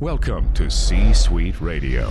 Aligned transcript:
Welcome 0.00 0.50
to 0.54 0.70
C 0.70 1.12
Suite 1.12 1.60
Radio. 1.60 2.10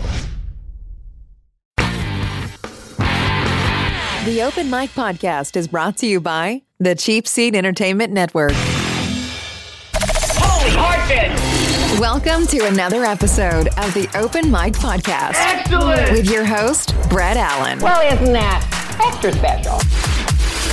The 4.25 4.43
Open 4.43 4.69
Mic 4.69 4.92
Podcast 4.92 5.58
is 5.58 5.67
brought 5.67 5.98
to 5.98 6.06
you 6.06 6.22
by 6.22 6.62
the 6.80 6.94
Cheap 6.94 7.28
Seat 7.28 7.56
Entertainment 7.56 8.14
Network. 8.14 8.52
Holy 9.96 10.70
heartbeat! 10.75 12.00
Welcome 12.00 12.46
to 12.48 12.68
another 12.68 13.05
episode 13.05 13.70
of 13.80 13.92
the 13.96 14.08
Open 14.14 14.52
Mic 14.52 14.74
Podcast 14.74 15.34
Excellent! 15.38 16.12
with 16.12 16.30
your 16.30 16.46
host, 16.46 16.94
Brett 17.10 17.38
Allen. 17.38 17.80
Well, 17.80 18.02
isn't 18.14 18.34
that 18.34 19.00
extra 19.04 19.34
special? 19.34 19.80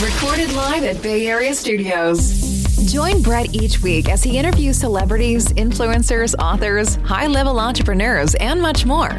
Recorded 0.06 0.52
live 0.52 0.84
at 0.84 1.02
Bay 1.02 1.26
Area 1.28 1.54
Studios. 1.54 2.65
Join 2.84 3.22
Brett 3.22 3.54
each 3.54 3.82
week 3.82 4.08
as 4.08 4.22
he 4.22 4.38
interviews 4.38 4.78
celebrities, 4.78 5.52
influencers, 5.54 6.34
authors, 6.38 6.96
high 6.96 7.26
level 7.26 7.58
entrepreneurs, 7.58 8.34
and 8.34 8.60
much 8.60 8.84
more. 8.84 9.18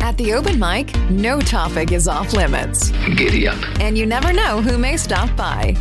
At 0.00 0.16
the 0.18 0.34
open 0.34 0.58
mic, 0.58 0.94
no 1.10 1.40
topic 1.40 1.90
is 1.90 2.06
off 2.06 2.34
limits. 2.34 2.90
Giddy 3.16 3.48
up. 3.48 3.58
And 3.80 3.96
you 3.96 4.04
never 4.04 4.32
know 4.32 4.60
who 4.60 4.76
may 4.76 4.98
stop 4.98 5.34
by. 5.36 5.74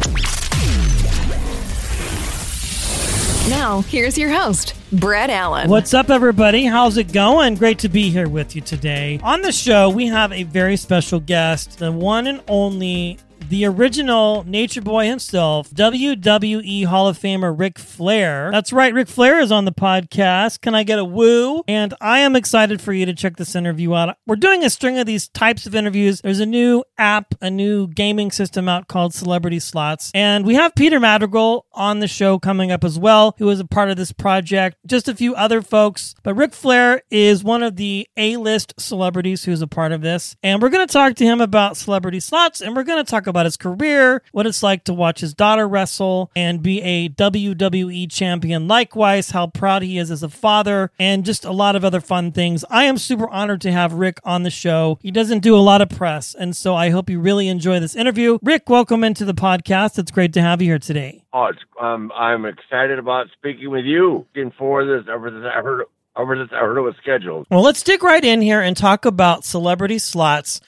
Now, 3.49 3.81
here's 3.81 4.17
your 4.17 4.29
host, 4.29 4.73
Brett 4.91 5.29
Allen. 5.29 5.69
What's 5.69 5.93
up, 5.93 6.09
everybody? 6.09 6.65
How's 6.65 6.97
it 6.97 7.11
going? 7.13 7.55
Great 7.55 7.79
to 7.79 7.89
be 7.89 8.09
here 8.09 8.27
with 8.27 8.55
you 8.55 8.61
today. 8.61 9.19
On 9.21 9.41
the 9.41 9.51
show, 9.51 9.89
we 9.89 10.07
have 10.07 10.31
a 10.31 10.43
very 10.43 10.77
special 10.77 11.19
guest, 11.19 11.79
the 11.79 11.91
one 11.91 12.27
and 12.27 12.41
only 12.47 13.19
the 13.49 13.65
original 13.65 14.43
Nature 14.45 14.81
Boy 14.81 15.07
himself, 15.07 15.69
WWE 15.71 16.85
Hall 16.85 17.07
of 17.07 17.17
Famer 17.17 17.57
Ric 17.57 17.79
Flair. 17.79 18.51
That's 18.51 18.73
right, 18.73 18.93
Ric 18.93 19.07
Flair 19.07 19.39
is 19.39 19.51
on 19.51 19.65
the 19.65 19.71
podcast. 19.71 20.61
Can 20.61 20.75
I 20.75 20.83
get 20.83 20.99
a 20.99 21.05
woo? 21.05 21.63
And 21.67 21.93
I 22.01 22.19
am 22.19 22.35
excited 22.35 22.81
for 22.81 22.93
you 22.93 23.05
to 23.05 23.13
check 23.13 23.37
this 23.37 23.55
interview 23.55 23.93
out. 23.93 24.17
We're 24.25 24.35
doing 24.35 24.63
a 24.63 24.69
string 24.69 24.97
of 24.99 25.05
these 25.05 25.27
types 25.27 25.65
of 25.65 25.75
interviews. 25.75 26.21
There's 26.21 26.39
a 26.39 26.45
new 26.45 26.83
app, 26.97 27.35
a 27.41 27.49
new 27.49 27.87
gaming 27.87 28.31
system 28.31 28.67
out 28.67 28.87
called 28.87 29.13
Celebrity 29.13 29.59
Slots. 29.59 30.11
And 30.13 30.45
we 30.45 30.55
have 30.55 30.75
Peter 30.75 30.99
Madrigal 30.99 31.65
on 31.73 31.99
the 31.99 32.07
show 32.07 32.39
coming 32.39 32.71
up 32.71 32.83
as 32.83 32.99
well, 32.99 33.35
who 33.37 33.49
is 33.49 33.59
a 33.59 33.65
part 33.65 33.89
of 33.89 33.97
this 33.97 34.11
project. 34.11 34.77
Just 34.85 35.07
a 35.07 35.15
few 35.15 35.35
other 35.35 35.61
folks. 35.61 36.15
But 36.23 36.35
Ric 36.35 36.53
Flair 36.53 37.01
is 37.09 37.43
one 37.43 37.63
of 37.63 37.75
the 37.75 38.07
A 38.17 38.37
list 38.37 38.73
celebrities 38.77 39.45
who's 39.45 39.61
a 39.61 39.67
part 39.67 39.91
of 39.91 40.01
this. 40.01 40.35
And 40.43 40.61
we're 40.61 40.69
going 40.69 40.85
to 40.85 40.91
talk 40.91 41.15
to 41.15 41.25
him 41.25 41.39
about 41.39 41.77
Celebrity 41.77 42.19
Slots 42.19 42.61
and 42.61 42.75
we're 42.75 42.83
going 42.83 43.03
to 43.03 43.09
talk 43.09 43.26
about 43.27 43.45
his 43.45 43.57
career, 43.57 44.21
what 44.31 44.47
it's 44.47 44.63
like 44.63 44.83
to 44.85 44.93
watch 44.93 45.19
his 45.19 45.33
daughter 45.33 45.67
wrestle 45.67 46.31
and 46.35 46.63
be 46.63 46.81
a 46.81 47.09
WWE 47.09 48.11
champion. 48.11 48.67
Likewise, 48.67 49.31
how 49.31 49.47
proud 49.47 49.83
he 49.83 49.97
is 49.97 50.09
as 50.09 50.23
a 50.23 50.29
father, 50.29 50.91
and 50.99 51.25
just 51.25 51.45
a 51.45 51.51
lot 51.51 51.75
of 51.75 51.85
other 51.85 52.01
fun 52.01 52.31
things. 52.31 52.65
I 52.69 52.85
am 52.85 52.97
super 52.97 53.29
honored 53.29 53.61
to 53.61 53.71
have 53.71 53.93
Ric 53.93 54.19
on 54.23 54.43
the 54.43 54.49
show. 54.49 54.97
He 55.01 55.11
doesn't 55.11 55.39
do 55.39 55.55
a 55.55 55.59
lot 55.59 55.81
of 55.81 55.89
press, 55.89 56.33
and 56.33 56.55
so 56.55 56.75
I 56.75 56.89
hope 56.89 57.09
you 57.09 57.19
really 57.19 57.47
enjoy 57.47 57.79
this 57.79 57.95
interview. 57.95 58.39
Ric, 58.41 58.69
welcome 58.69 59.03
into 59.03 59.25
the 59.25 59.33
podcast. 59.33 59.99
It's 59.99 60.11
great 60.11 60.33
to 60.33 60.41
have 60.41 60.61
you 60.61 60.69
here 60.69 60.79
today. 60.79 61.23
Oh, 61.33 61.45
it's, 61.45 61.59
um, 61.79 62.11
I'm 62.15 62.45
excited 62.45 62.99
about 62.99 63.27
speaking 63.33 63.69
with 63.69 63.85
you. 63.85 64.25
Looking 64.35 64.51
forward 64.51 64.85
to 64.85 64.99
this 64.99 65.13
ever 65.13 65.29
since 65.29 65.45
I 65.45 65.61
heard 65.61 65.83
ever 66.17 66.35
since 66.35 66.49
I 66.51 66.59
heard 66.59 66.77
it 66.77 66.81
was 66.81 66.95
scheduled. 67.01 67.47
Well, 67.49 67.61
let's 67.61 67.83
dig 67.83 68.03
right 68.03 68.23
in 68.23 68.41
here 68.41 68.61
and 68.61 68.75
talk 68.75 69.05
about 69.05 69.45
celebrity 69.45 69.99
slots. 69.99 70.59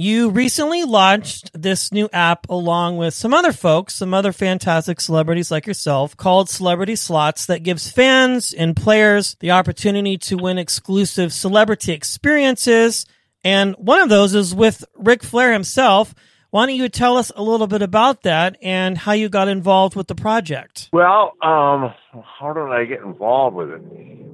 You 0.00 0.30
recently 0.30 0.84
launched 0.84 1.50
this 1.60 1.90
new 1.90 2.08
app 2.12 2.48
along 2.48 2.98
with 2.98 3.14
some 3.14 3.34
other 3.34 3.52
folks, 3.52 3.96
some 3.96 4.14
other 4.14 4.30
fantastic 4.30 5.00
celebrities 5.00 5.50
like 5.50 5.66
yourself, 5.66 6.16
called 6.16 6.48
Celebrity 6.48 6.94
Slots 6.94 7.46
that 7.46 7.64
gives 7.64 7.90
fans 7.90 8.52
and 8.52 8.76
players 8.76 9.34
the 9.40 9.50
opportunity 9.50 10.16
to 10.18 10.36
win 10.36 10.56
exclusive 10.56 11.32
celebrity 11.32 11.90
experiences. 11.90 13.06
And 13.42 13.74
one 13.74 14.00
of 14.00 14.08
those 14.08 14.36
is 14.36 14.54
with 14.54 14.84
Ric 14.94 15.24
Flair 15.24 15.52
himself. 15.52 16.14
Why 16.50 16.64
don't 16.64 16.76
you 16.76 16.88
tell 16.88 17.18
us 17.18 17.30
a 17.36 17.42
little 17.42 17.66
bit 17.66 17.82
about 17.82 18.22
that 18.22 18.56
and 18.62 18.96
how 18.96 19.12
you 19.12 19.28
got 19.28 19.48
involved 19.48 19.94
with 19.94 20.06
the 20.06 20.14
project? 20.14 20.88
Well, 20.94 21.34
um, 21.42 21.92
how 22.40 22.54
did 22.54 22.72
I 22.72 22.86
get 22.86 23.00
involved 23.00 23.54
with 23.54 23.68
it? 23.68 23.82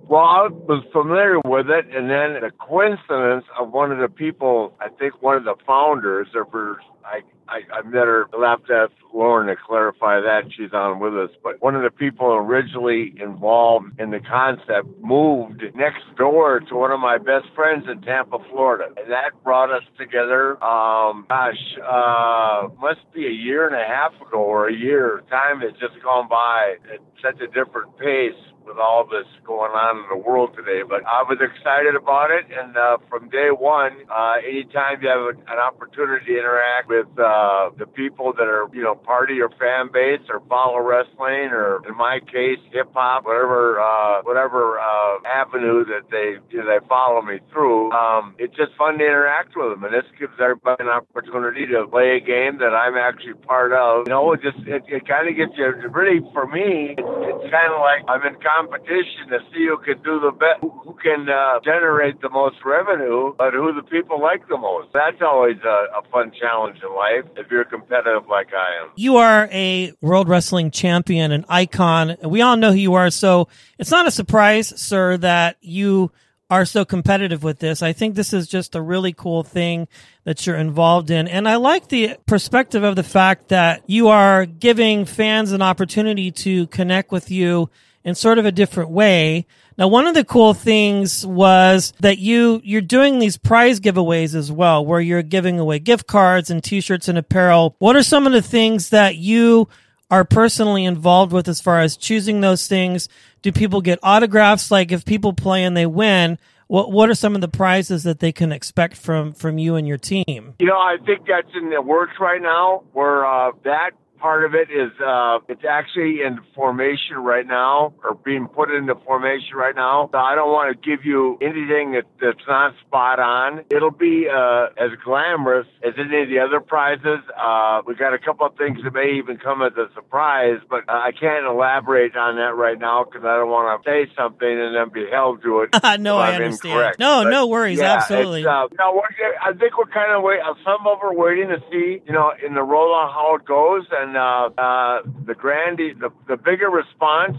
Well, 0.09 0.21
I 0.21 0.47
was 0.49 0.85
familiar 0.93 1.41
with 1.45 1.67
it, 1.71 1.87
and 1.87 2.09
then 2.09 2.41
the 2.41 2.53
coincidence 2.57 3.45
of 3.59 3.73
one 3.73 3.91
of 3.91 3.99
the 3.99 4.09
people, 4.09 4.75
I 4.79 4.91
think 4.91 5.21
one 5.23 5.39
of 5.39 5.45
the 5.45 5.57
founders, 5.67 6.29
or 6.37 6.45
for, 6.45 6.79
I, 7.05 7.21
I, 7.49 7.61
I 7.79 7.83
met 7.83 8.07
her, 8.07 8.27
I'll 8.33 8.43
have 8.43 8.65
to 8.67 8.73
ask 8.73 8.93
Lauren 9.13 9.47
to 9.49 9.57
clarify 9.57 10.21
that. 10.21 10.45
She's 10.57 10.73
on 10.73 10.99
with 10.99 11.15
us. 11.17 11.31
But 11.43 11.63
one 11.63 11.75
of 11.75 11.83
the 11.83 11.91
people 11.91 12.33
originally 12.33 13.15
involved 13.21 14.01
in 14.01 14.11
the 14.11 14.21
concept 14.21 14.89
moved 15.01 15.63
next 15.75 16.03
door 16.17 16.61
to 16.61 16.75
one 16.75 16.91
of 16.91 17.01
my 17.01 17.19
best 17.19 17.47
friends 17.55 17.85
in 17.91 18.01
Tampa, 18.03 18.39
Florida. 18.51 18.87
And 18.97 19.11
that 19.11 19.43
brought 19.43 19.71
us 19.71 19.83
together, 19.99 20.63
um, 20.65 21.27
gosh, 21.29 21.77
uh, 21.87 22.69
must 22.81 23.01
be 23.13 23.27
a 23.27 23.31
year 23.31 23.67
and 23.67 23.77
a 23.77 23.87
half 23.87 24.13
ago 24.27 24.39
or 24.39 24.69
a 24.69 24.75
year. 24.75 25.23
Time 25.31 25.61
has 25.61 25.73
just 25.73 26.03
gone 26.03 26.29
by 26.29 26.77
at 26.93 27.01
such 27.23 27.41
a 27.41 27.47
different 27.47 27.97
pace 27.99 28.35
with 28.65 28.79
all 28.79 29.05
this 29.05 29.27
going 29.45 29.73
on 29.73 30.05
in 30.05 30.09
the 30.09 30.17
world 30.17 30.57
today. 30.57 30.83
But 30.83 31.05
I 31.07 31.23
was 31.23 31.39
excited 31.41 31.95
about 31.95 32.31
it, 32.31 32.47
and 32.49 32.77
uh, 32.77 32.99
from 33.09 33.29
day 33.29 33.49
one, 33.53 33.93
uh, 34.11 34.41
anytime 34.41 35.03
you 35.03 35.09
have 35.09 35.37
an 35.37 35.59
opportunity 35.59 36.35
to 36.35 36.39
interact 36.39 36.89
with 36.89 37.07
uh, 37.19 37.71
the 37.77 37.87
people 37.87 38.33
that 38.33 38.49
are, 38.49 38.69
you 38.73 38.83
know, 38.83 38.95
part 38.95 39.31
of 39.31 39.37
your 39.37 39.51
fan 39.61 39.93
base 39.93 40.25
or 40.29 40.41
follow 40.49 40.81
wrestling, 40.81 41.53
or 41.53 41.85
in 41.87 41.97
my 41.97 42.21
case, 42.21 42.59
hip 42.73 42.91
hop, 42.95 43.25
whatever, 43.25 43.81
uh, 43.81 44.23
whatever 44.23 44.79
uh, 44.81 45.21
avenue 45.29 45.85
that 45.85 46.09
they 46.11 46.41
you 46.51 46.65
know, 46.65 46.67
they 46.67 46.81
follow 46.89 47.23
me 47.23 47.39
through, 47.53 47.93
um, 47.93 48.35
it's 48.39 48.57
just 48.57 48.73
fun 48.77 48.99
to 48.99 49.05
interact 49.05 49.57
with 49.57 49.71
them, 49.71 49.85
and 49.85 49.93
this 49.93 50.09
gives 50.19 50.33
everybody 50.41 50.83
an 50.85 50.89
opportunity 50.89 51.67
to 51.67 51.87
play 51.87 52.17
a 52.17 52.21
game 52.21 52.59
that 52.59 52.73
I'm 52.75 52.97
actually 52.97 53.35
part 53.35 53.73
of. 53.73 54.07
You 54.07 54.13
know, 54.13 54.33
it 54.33 54.41
just 54.43 54.59
it, 54.67 54.83
it 54.89 55.07
kind 55.07 55.29
of 55.29 55.37
gets 55.37 55.53
you 55.57 55.69
really 55.91 56.21
for 56.33 56.47
me. 56.47 56.97
It's, 56.97 57.45
it's 57.45 57.51
kind 57.53 57.73
of 57.73 57.81
like 57.81 58.03
I'm 58.09 58.25
in 58.27 58.41
competition 58.57 59.29
to 59.31 59.39
see 59.53 59.67
who 59.67 59.79
can 59.79 60.03
do 60.03 60.21
the 60.21 60.31
best, 60.31 60.61
who, 60.61 60.97
can 61.03 61.29
uh, 61.29 61.61
generate 61.65 62.21
the 62.21 62.31
most 62.31 62.57
revenue, 62.65 63.35
but 63.37 63.53
who 63.53 63.73
the 63.75 63.83
people 63.83 64.21
like 64.21 64.47
the 64.49 64.57
most. 64.57 64.89
That's 64.93 65.21
always 65.21 65.57
a, 65.65 65.87
a 65.99 66.03
fun 66.11 66.33
challenge 66.39 66.79
in 66.83 66.95
life 66.95 67.25
if 67.37 67.51
you're 67.51 67.65
competitive 67.65 68.29
like 68.29 68.49
I 68.55 68.83
am. 68.83 68.91
You 68.97 69.17
are 69.17 69.49
a 69.53 69.93
World 70.01 70.29
Wrestling 70.29 70.71
Champion, 70.71 71.33
an 71.33 71.45
icon. 71.49 72.17
We 72.23 72.41
all 72.41 72.57
know 72.57 72.73
who 72.73 72.79
you 72.79 72.95
are, 72.95 73.11
so 73.11 73.49
it's 73.79 73.91
not 73.91 74.07
a 74.07 74.11
surprise, 74.11 74.81
sir, 74.81 75.17
that 75.19 75.57
you 75.61 76.11
are 76.51 76.65
so 76.65 76.85
competitive 76.85 77.43
with 77.43 77.59
this. 77.59 77.83
I 77.83 77.93
think 77.93 78.15
this 78.15 78.33
is 78.33 78.47
just 78.47 78.75
a 78.75 78.81
really 78.81 79.13
cool 79.13 79.43
thing 79.43 79.89
that 80.25 80.47
you're 80.47 80.57
involved 80.57 81.11
in. 81.11 81.27
And 81.27 81.49
I 81.49 81.57
like 81.57 81.89
the 81.89 82.17
perspective 82.27 82.85
of 82.85 82.97
the 82.97 83.03
fact 83.03 83.49
that 83.49 83.83
you 83.87 84.09
are 84.09 84.47
giving 84.47 85.05
fans 85.05 85.53
an 85.53 85.63
opportunity 85.63 86.31
to 86.31 86.67
connect 86.69 87.11
with 87.11 87.31
you 87.31 87.71
in 88.05 88.15
sort 88.15 88.39
of 88.39 88.45
a 88.45 88.53
different 88.53 88.91
way. 88.91 89.47
Now, 89.77 89.89
one 89.89 90.07
of 90.07 90.15
the 90.15 90.25
cool 90.25 90.55
things 90.55 91.27
was 91.27 91.93
that 92.01 92.19
you, 92.19 92.61
you're 92.63 92.81
doing 92.81 93.19
these 93.19 93.37
prize 93.37 93.81
giveaways 93.81 94.35
as 94.35 94.53
well, 94.53 94.85
where 94.87 95.01
you're 95.01 95.23
giving 95.23 95.59
away 95.59 95.81
gift 95.81 96.07
cards 96.07 96.51
and 96.51 96.63
t-shirts 96.63 97.09
and 97.09 97.19
apparel. 97.19 97.75
What 97.79 97.97
are 97.97 98.03
some 98.05 98.27
of 98.27 98.33
the 98.33 98.43
things 98.43 98.91
that 98.91 99.17
you 99.17 99.69
are 100.11 100.25
personally 100.25 100.85
involved 100.85 101.33
with 101.33 101.49
as 101.49 101.61
far 101.61 101.81
as 101.81 101.97
choosing 101.97 102.41
those 102.41 102.69
things? 102.69 103.09
Do 103.43 103.51
people 103.51 103.81
get 103.81 103.99
autographs? 104.03 104.71
Like 104.71 104.93
if 104.93 105.05
people 105.05 105.33
play 105.33 105.65
and 105.65 105.77
they 105.77 105.87
win, 105.87 106.39
what 106.67 106.93
what 106.93 107.11
are 107.11 107.15
some 107.15 107.35
of 107.35 107.41
the 107.41 107.49
prizes 107.49 108.05
that 108.05 108.21
they 108.21 108.33
can 108.33 108.53
expect 108.53 108.97
from 108.97 109.33
from 109.33 109.59
you 109.59 109.77
and 109.77 109.87
your 109.87 109.99
team? 109.99 110.55
You 110.59 110.67
know, 110.67 110.79
I 110.79 110.97
think 111.05 111.27
that's 111.27 111.55
in 111.55 111.71
the 111.71 111.83
works 111.83 112.15
right 112.21 112.41
now. 112.41 112.85
Where 112.93 113.27
uh, 113.27 113.53
that 113.65 113.91
part 114.25 114.47
of 114.47 114.55
it 114.55 114.71
is 114.71 114.91
uh, 115.05 115.39
it's 115.51 115.67
actually 115.69 116.23
in 116.27 116.41
formation 116.55 117.17
right 117.19 117.47
now 117.47 117.93
or 118.03 118.15
being 118.25 118.47
put 118.49 118.71
into 118.71 118.95
formation 119.05 119.55
right 119.55 119.77
now. 119.77 120.09
So 120.13 120.17
I 120.17 120.35
don't 120.35 120.49
want 120.49 120.73
to 120.73 120.77
give 120.97 121.05
you 121.05 121.37
anything 121.43 121.93
that, 121.93 122.05
that's 122.23 122.41
not 122.49 122.73
spot 122.87 123.21
on. 123.21 123.65
It'll 123.71 123.91
be 123.91 124.27
uh, 124.27 124.69
as 124.83 124.93
glamorous 125.05 125.67
as 125.87 125.93
any 125.99 126.23
of 126.23 126.29
the 126.31 126.39
other 126.39 126.61
prizes. 126.61 127.21
Uh, 127.37 127.83
we 127.87 127.95
got 127.97 128.15
a 128.15 128.19
couple 128.19 128.47
of 128.47 128.57
things 128.57 128.79
that 128.83 128.95
may 128.95 129.13
even 129.19 129.37
come 129.37 129.61
as 129.61 129.73
a 129.77 129.93
surprise, 129.95 130.57
but 130.71 130.85
I 130.89 131.13
can't 131.13 131.45
elaborate 131.45 132.17
on 132.17 132.37
that 132.37 132.57
right 132.57 132.79
now 132.79 133.05
because 133.05 133.27
I 133.27 133.37
don't 133.37 133.51
want 133.51 133.69
to 133.77 133.91
say 133.91 134.11
something 134.17 134.49
and 134.49 134.75
then 134.75 134.89
be 134.89 135.05
held 135.13 135.43
to 135.43 135.69
it. 135.69 135.69
no, 136.01 136.17
I 136.17 136.33
understand. 136.33 136.73
incorrect. 136.73 136.99
No, 136.99 137.25
But, 137.25 137.31
no 137.31 137.47
worries. 137.47 137.79
yeah, 137.79 137.97
Absolutely. 137.97 138.47
Uh, 138.47 138.69
no, 138.79 139.03
I 139.45 139.53
think 139.53 139.77
we're 139.77 139.93
kind 139.93 140.17
of 140.17 140.23
wait. 140.23 140.41
uh, 140.41 140.55
Some 140.65 140.87
of 140.87 140.97
us 140.97 141.03
are 141.05 141.15
waiting 141.15 141.49
to 141.49 141.61
see, 141.71 142.01
you 142.07 142.13
know, 142.15 142.33
in 142.41 142.55
the 142.55 142.61
rollout 142.65 143.13
how 143.13 143.37
it 143.39 143.45
goes, 143.45 143.85
and 143.93 144.14
uh, 144.17 144.51
uh, 144.57 145.03
the 145.27 145.35
grand, 145.35 145.79
the 145.79 146.11
the 146.29 146.37
bigger 146.37 146.71
response. 146.71 147.37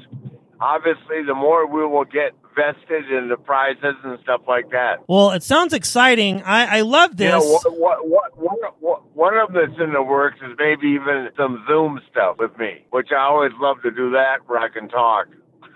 Obviously, 0.60 1.24
the 1.26 1.36
more 1.36 1.68
we 1.68 1.86
will 1.86 2.06
get 2.06 2.32
vested 2.56 3.12
in 3.12 3.28
the 3.28 3.36
prizes 3.36 3.96
and 4.04 4.18
stuff 4.24 4.42
like 4.48 4.70
that. 4.72 5.04
well, 5.08 5.32
it 5.32 5.44
sounds 5.44 5.74
exciting. 5.74 6.42
I, 6.42 6.78
I 6.78 6.82
love 6.82 7.18
this. 7.18 7.44
You 7.44 7.60
know, 7.70 7.72
what, 7.72 8.08
what, 8.08 8.72
what, 8.80 9.16
one 9.16 9.38
of 9.38 9.52
them 9.52 9.68
that's 9.68 9.80
in 9.82 9.92
the 9.94 10.02
works 10.02 10.38
is 10.42 10.56
maybe 10.58 10.88
even 10.88 11.30
some 11.36 11.64
Zoom 11.68 12.00
stuff 12.10 12.38
with 12.40 12.58
me, 12.58 12.86
which 12.92 13.10
I 13.12 13.26
always 13.26 13.52
love 13.60 13.82
to 13.84 13.92
do 13.92 14.12
that 14.12 14.38
where 14.48 14.60
I 14.60 14.70
can 14.70 14.88
talk. 14.88 15.28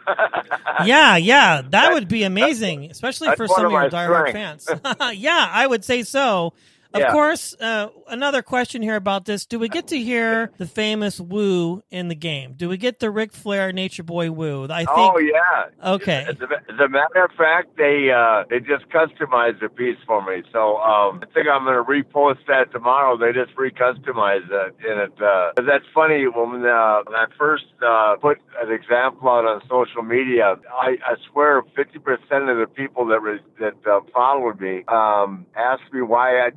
yeah, 0.86 1.18
yeah, 1.18 1.62
that 1.70 1.94
would 1.94 2.08
be 2.08 2.24
amazing, 2.24 2.90
especially 2.90 3.36
for 3.36 3.48
some 3.48 3.66
of 3.68 3.74
of 3.74 3.82
your 3.82 3.90
diehard 3.90 4.32
fans. 4.32 4.68
yeah, 5.18 5.50
I 5.52 5.68
would 5.68 5.84
say 5.84 6.04
so. 6.04 6.54
Of 6.92 7.02
Yeah. 7.02 7.12
course, 7.12 7.56
uh, 7.62 7.90
another 8.08 8.42
question 8.42 8.82
here 8.82 8.96
about 8.96 9.26
this: 9.26 9.46
Do 9.46 9.60
we 9.60 9.70
get 9.70 9.88
to 9.88 9.98
hear 9.98 10.52
the 10.58 10.66
famous 10.66 11.20
woo 11.20 11.84
in 11.92 12.08
the 12.08 12.16
game? 12.16 12.54
Do 12.58 12.68
we 12.68 12.78
get 12.78 13.00
the 13.00 13.12
Ric 13.12 13.32
Flair 13.32 13.72
Nature 13.72 14.02
Boy 14.02 14.32
woo? 14.32 14.66
I 14.66 14.86
think. 14.86 14.90
oh 14.90 15.20
yeah. 15.20 15.66
Okay. 15.94 16.26
As 16.28 16.36
a, 16.80 16.90
matter 16.90 17.24
of 17.24 17.32
fact, 17.38 17.78
they 17.78 18.10
uh, 18.10 18.44
they 18.50 18.60
just 18.60 18.90
customized 18.90 19.62
a 19.64 19.70
piece 19.70 20.00
for 20.08 20.26
me, 20.26 20.42
so 20.52 20.78
um, 20.78 21.22
I 21.22 21.28
think 21.32 21.48
I'm 21.48 21.64
going 21.64 21.78
to 21.78 21.84
repost 21.84 22.48
that 22.48 22.72
tomorrow. 22.72 23.18
They 23.18 23.34
just 23.34 23.56
re-customized 23.56 24.50
it, 24.50 24.76
and 24.88 25.00
it 25.02 25.22
uh, 25.22 25.52
that's 25.62 25.86
funny. 25.94 26.26
When, 26.26 26.66
uh, 26.66 27.02
when 27.06 27.16
I 27.16 27.26
first 27.38 27.66
uh, 27.86 28.16
put 28.20 28.40
an 28.60 28.72
example 28.72 29.30
out 29.30 29.46
on 29.46 29.62
social 29.70 30.02
media, 30.02 30.56
I, 30.74 30.98
I 31.06 31.16
swear 31.32 31.62
50% 31.62 32.52
of 32.52 32.58
the 32.58 32.68
people 32.74 33.06
that 33.08 33.22
re- 33.22 33.40
that 33.60 33.76
uh, 33.88 34.00
followed 34.12 34.60
me 34.60 34.84
um, 34.88 35.46
asked 35.56 35.94
me 35.94 36.02
why 36.02 36.40
I 36.40 36.50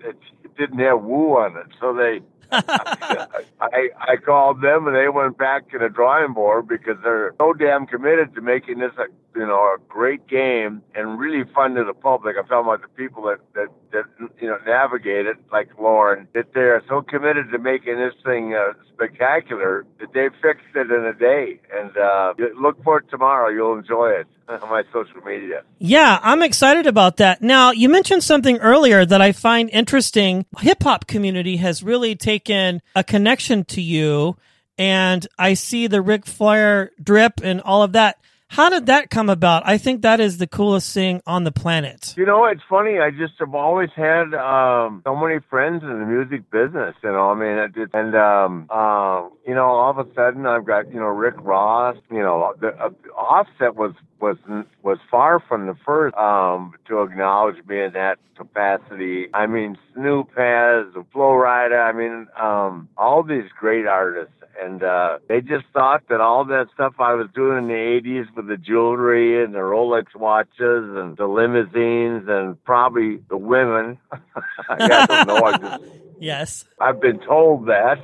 it, 0.00 0.16
it 0.44 0.56
didn't 0.56 0.78
have 0.78 1.02
woo 1.02 1.36
on 1.36 1.56
it, 1.56 1.66
so 1.80 1.94
they. 1.94 2.20
I 2.50 3.90
I 4.00 4.16
called 4.24 4.62
them 4.62 4.86
and 4.86 4.96
they 4.96 5.10
went 5.10 5.36
back 5.36 5.70
to 5.70 5.78
the 5.78 5.90
drawing 5.90 6.32
board 6.32 6.66
because 6.66 6.96
they're 7.02 7.34
so 7.38 7.52
damn 7.52 7.86
committed 7.86 8.34
to 8.36 8.40
making 8.40 8.78
this 8.78 8.92
a 8.96 9.04
you 9.38 9.46
know 9.46 9.60
a 9.60 9.76
great 9.86 10.26
game 10.26 10.80
and 10.94 11.18
really 11.18 11.44
fun 11.54 11.74
to 11.74 11.84
the 11.84 11.92
public. 11.92 12.36
I'm 12.38 12.46
talking 12.46 12.72
about 12.72 12.80
the 12.80 12.88
people 12.88 13.24
that 13.24 13.40
that 13.52 13.68
that 13.92 14.04
you 14.40 14.48
know 14.48 14.58
navigate 14.66 15.26
it 15.26 15.36
like 15.52 15.68
Lauren 15.78 16.28
that 16.34 16.52
they 16.54 16.60
are 16.60 16.82
so 16.88 17.02
committed 17.02 17.50
to 17.52 17.58
making 17.58 17.96
this 17.96 18.14
thing 18.24 18.54
uh, 18.54 18.72
spectacular 18.98 19.86
that 20.00 20.12
they 20.12 20.28
fixed 20.42 20.74
it 20.74 20.90
in 20.90 21.04
a 21.04 21.14
day. 21.14 21.60
And 21.72 21.96
uh, 21.96 22.34
look 22.60 22.82
for 22.82 22.98
it 22.98 23.06
tomorrow. 23.10 23.48
You'll 23.48 23.78
enjoy 23.78 24.10
it 24.10 24.26
on 24.48 24.68
my 24.68 24.82
social 24.92 25.20
media. 25.24 25.62
Yeah, 25.78 26.18
I'm 26.22 26.42
excited 26.42 26.86
about 26.86 27.16
that. 27.18 27.42
Now, 27.42 27.70
you 27.70 27.88
mentioned 27.88 28.24
something 28.24 28.58
earlier 28.58 29.04
that 29.04 29.20
I 29.20 29.32
find 29.32 29.70
interesting. 29.70 30.46
Hip 30.60 30.82
hop 30.82 31.06
community 31.06 31.58
has 31.58 31.82
really 31.82 32.16
taken 32.16 32.82
a 32.94 33.04
connection 33.04 33.64
to 33.66 33.80
you, 33.80 34.36
and 34.76 35.26
I 35.38 35.54
see 35.54 35.86
the 35.86 36.02
Ric 36.02 36.26
Flair 36.26 36.90
drip 37.02 37.40
and 37.42 37.60
all 37.60 37.82
of 37.82 37.92
that. 37.92 38.18
How 38.48 38.70
did 38.70 38.86
that 38.86 39.10
come 39.10 39.28
about? 39.28 39.62
I 39.66 39.76
think 39.76 40.02
that 40.02 40.20
is 40.20 40.38
the 40.38 40.46
coolest 40.46 40.92
thing 40.92 41.20
on 41.26 41.44
the 41.44 41.52
planet. 41.52 42.14
You 42.16 42.24
know, 42.24 42.46
it's 42.46 42.62
funny. 42.68 42.98
I 42.98 43.10
just 43.10 43.34
have 43.40 43.54
always 43.54 43.90
had 43.94 44.32
um, 44.34 45.02
so 45.04 45.14
many 45.14 45.40
friends 45.50 45.82
in 45.82 45.90
the 45.90 46.06
music 46.06 46.50
business. 46.50 46.94
You 47.04 47.12
know, 47.12 47.30
I 47.30 47.34
mean, 47.34 47.58
it, 47.58 47.90
and 47.92 48.16
um, 48.16 48.66
uh, 48.70 49.28
you 49.46 49.54
know, 49.54 49.66
all 49.66 49.90
of 49.90 49.98
a 49.98 50.14
sudden 50.14 50.46
I've 50.46 50.64
got 50.64 50.88
you 50.92 50.98
know 50.98 51.06
Rick 51.06 51.34
Ross. 51.38 51.96
You 52.10 52.20
know, 52.20 52.54
the 52.58 52.68
uh, 52.68 52.88
Offset 53.14 53.76
was 53.76 53.92
was 54.20 54.36
was 54.82 54.98
far 55.10 55.40
from 55.40 55.66
the 55.66 55.76
first 55.84 56.16
um, 56.16 56.74
to 56.86 57.02
acknowledge 57.02 57.64
me 57.66 57.82
in 57.82 57.92
that 57.92 58.18
capacity. 58.36 59.28
I 59.34 59.46
mean, 59.46 59.76
Snoop 59.94 60.28
has 60.36 60.86
Flo 61.12 61.30
Rida. 61.32 61.80
I 61.82 61.92
mean, 61.92 62.26
um, 62.40 62.88
all 62.96 63.22
these 63.22 63.48
great 63.58 63.86
artists. 63.86 64.32
And 64.60 64.82
uh, 64.82 65.18
they 65.28 65.40
just 65.40 65.66
thought 65.72 66.02
that 66.08 66.20
all 66.20 66.44
that 66.46 66.66
stuff 66.74 66.94
I 66.98 67.14
was 67.14 67.28
doing 67.32 67.58
in 67.58 67.68
the 67.68 67.74
80s 67.74 68.26
with 68.34 68.48
the 68.48 68.56
jewelry 68.56 69.44
and 69.44 69.54
the 69.54 69.58
Rolex 69.60 70.16
watches 70.16 70.56
and 70.96 71.16
the 71.16 71.26
limousines 71.26 72.24
and 72.28 72.62
probably 72.64 73.20
the 73.30 73.36
women. 73.36 73.98
I 74.68 75.06
don't 75.06 75.28
know. 75.28 75.44
I 75.44 75.58
just, 75.58 75.82
Yes. 76.18 76.64
I've 76.80 77.00
been 77.00 77.20
told 77.20 77.66
that, 77.68 77.98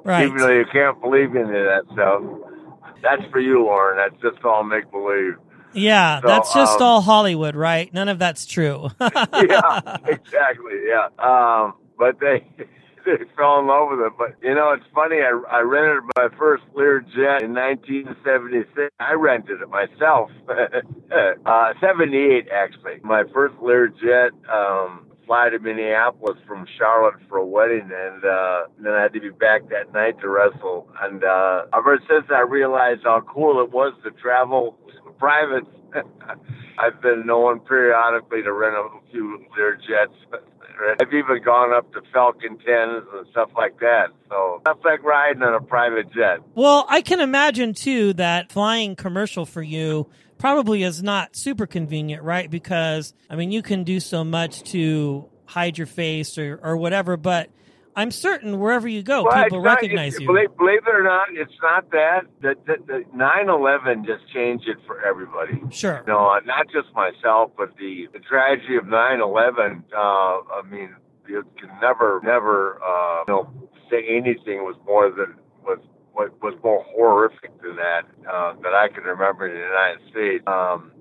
Right. 0.04 0.24
even 0.24 0.38
though 0.38 0.48
you 0.50 0.64
can't 0.72 0.98
believe 1.02 1.36
any 1.36 1.42
of 1.42 1.66
that 1.66 1.82
stuff. 1.92 2.22
That's 3.02 3.22
for 3.30 3.40
you, 3.40 3.62
Lauren. 3.64 3.98
That's 3.98 4.22
just 4.22 4.42
all 4.42 4.62
make 4.64 4.90
believe. 4.90 5.36
Yeah, 5.72 6.20
So, 6.20 6.26
that's 6.26 6.52
just 6.54 6.80
um, 6.80 6.82
all 6.82 7.00
Hollywood, 7.00 7.54
right? 7.54 7.92
None 7.92 8.08
of 8.08 8.18
that's 8.18 8.46
true. 8.46 8.88
yeah, 9.00 9.96
exactly. 10.04 10.80
Yeah. 10.86 11.08
Um, 11.18 11.74
but 11.98 12.18
they 12.20 12.46
they 13.04 13.24
fell 13.36 13.60
in 13.60 13.66
love 13.66 13.88
with 13.90 14.00
it. 14.00 14.12
But 14.18 14.36
you 14.42 14.54
know, 14.54 14.72
it's 14.72 14.86
funny. 14.94 15.16
I 15.16 15.40
I 15.50 15.60
rented 15.60 16.04
my 16.16 16.28
first 16.38 16.64
Lear 16.74 17.00
jet 17.00 17.42
in 17.42 17.54
1976. 17.54 18.90
I 18.98 19.12
rented 19.12 19.60
it 19.60 19.68
myself. 19.68 20.30
uh, 20.48 21.72
78 21.80 22.48
actually. 22.52 23.00
My 23.02 23.24
first 23.32 23.54
Lear 23.62 23.88
jet. 23.88 24.32
Um, 24.52 25.06
fly 25.30 25.48
to 25.48 25.60
Minneapolis 25.60 26.36
from 26.44 26.66
Charlotte 26.76 27.14
for 27.28 27.38
a 27.38 27.46
wedding, 27.46 27.88
and 27.94 28.24
uh, 28.24 28.62
then 28.82 28.94
I 28.94 29.02
had 29.02 29.12
to 29.12 29.20
be 29.20 29.30
back 29.30 29.68
that 29.68 29.92
night 29.92 30.20
to 30.22 30.28
wrestle. 30.28 30.88
And 31.00 31.22
uh, 31.22 31.66
ever 31.72 32.00
since 32.10 32.26
I 32.34 32.40
realized 32.40 33.02
how 33.04 33.20
cool 33.32 33.62
it 33.62 33.70
was 33.70 33.94
to 34.02 34.10
travel 34.10 34.76
private, 35.20 35.68
I've 36.80 37.00
been 37.00 37.26
known 37.26 37.60
periodically 37.60 38.42
to 38.42 38.52
rent 38.52 38.74
a 38.74 38.88
few 39.12 39.46
Lear 39.56 39.76
jets. 39.76 40.18
I've 41.00 41.12
even 41.12 41.40
gone 41.44 41.72
up 41.72 41.92
to 41.92 42.00
Falcon 42.12 42.56
10s 42.66 43.04
and 43.14 43.26
stuff 43.30 43.50
like 43.56 43.78
that. 43.78 44.06
So 44.30 44.62
that's 44.64 44.82
like 44.84 45.04
riding 45.04 45.42
on 45.42 45.54
a 45.54 45.60
private 45.60 46.12
jet. 46.12 46.38
Well, 46.56 46.86
I 46.88 47.02
can 47.02 47.20
imagine 47.20 47.74
too 47.74 48.14
that 48.14 48.50
flying 48.50 48.96
commercial 48.96 49.46
for 49.46 49.62
you 49.62 50.08
probably 50.40 50.82
is 50.82 51.02
not 51.02 51.36
super 51.36 51.66
convenient, 51.66 52.22
right? 52.24 52.50
Because 52.50 53.14
I 53.28 53.36
mean, 53.36 53.52
you 53.52 53.62
can 53.62 53.84
do 53.84 54.00
so 54.00 54.24
much 54.24 54.62
to 54.72 55.28
hide 55.44 55.78
your 55.78 55.86
face 55.86 56.38
or, 56.38 56.58
or 56.62 56.76
whatever, 56.76 57.16
but 57.16 57.50
I'm 57.94 58.10
certain 58.10 58.58
wherever 58.58 58.88
you 58.88 59.02
go, 59.02 59.24
Well, 59.24 59.42
people 59.44 59.62
not- 59.62 59.74
recognize 59.74 60.18
you. 60.18 60.26
Believe, 60.26 60.56
believe 60.56 60.86
it 60.86 60.94
or 60.94 61.02
not, 61.02 61.28
it's 61.32 61.52
not 61.60 61.90
that. 61.90 62.22
The, 62.40 62.54
the, 62.66 62.76
the 62.86 63.04
9/11 63.14 64.06
just 64.06 64.26
changed 64.32 64.66
it 64.68 64.78
for 64.86 65.04
everybody. 65.04 65.60
Sure. 65.70 66.02
You 66.06 66.12
know, 66.12 66.38
not 66.46 66.66
just 66.72 66.94
myself, 66.94 67.50
but 67.58 67.76
the, 67.76 68.08
the 68.12 68.20
tragedy 68.20 68.76
of 68.76 68.84
9/11. 68.84 69.82
Uh, 69.92 69.96
I 69.98 70.62
mean, 70.70 70.94
you 71.28 71.44
can 71.58 71.70
never, 71.82 72.20
never, 72.24 72.80
uh, 72.82 73.24
you 73.28 73.34
know, 73.34 73.68
say 73.90 74.06
anything 74.08 74.64
was 74.64 74.76
more 74.86 75.10
than 75.10 75.34
was 75.64 75.78
was, 76.20 76.30
was 76.42 76.54
more 76.62 76.84
horrific 76.92 77.50
than 77.62 77.76
that 77.76 78.04
uh, 78.28 78.52
that 78.62 78.74
I 78.74 78.88
can 78.88 79.04
remember 79.04 79.48
in 79.48 79.54
the 79.54 79.64
United 79.64 80.00
States. 80.10 80.44
Um, 80.46 80.92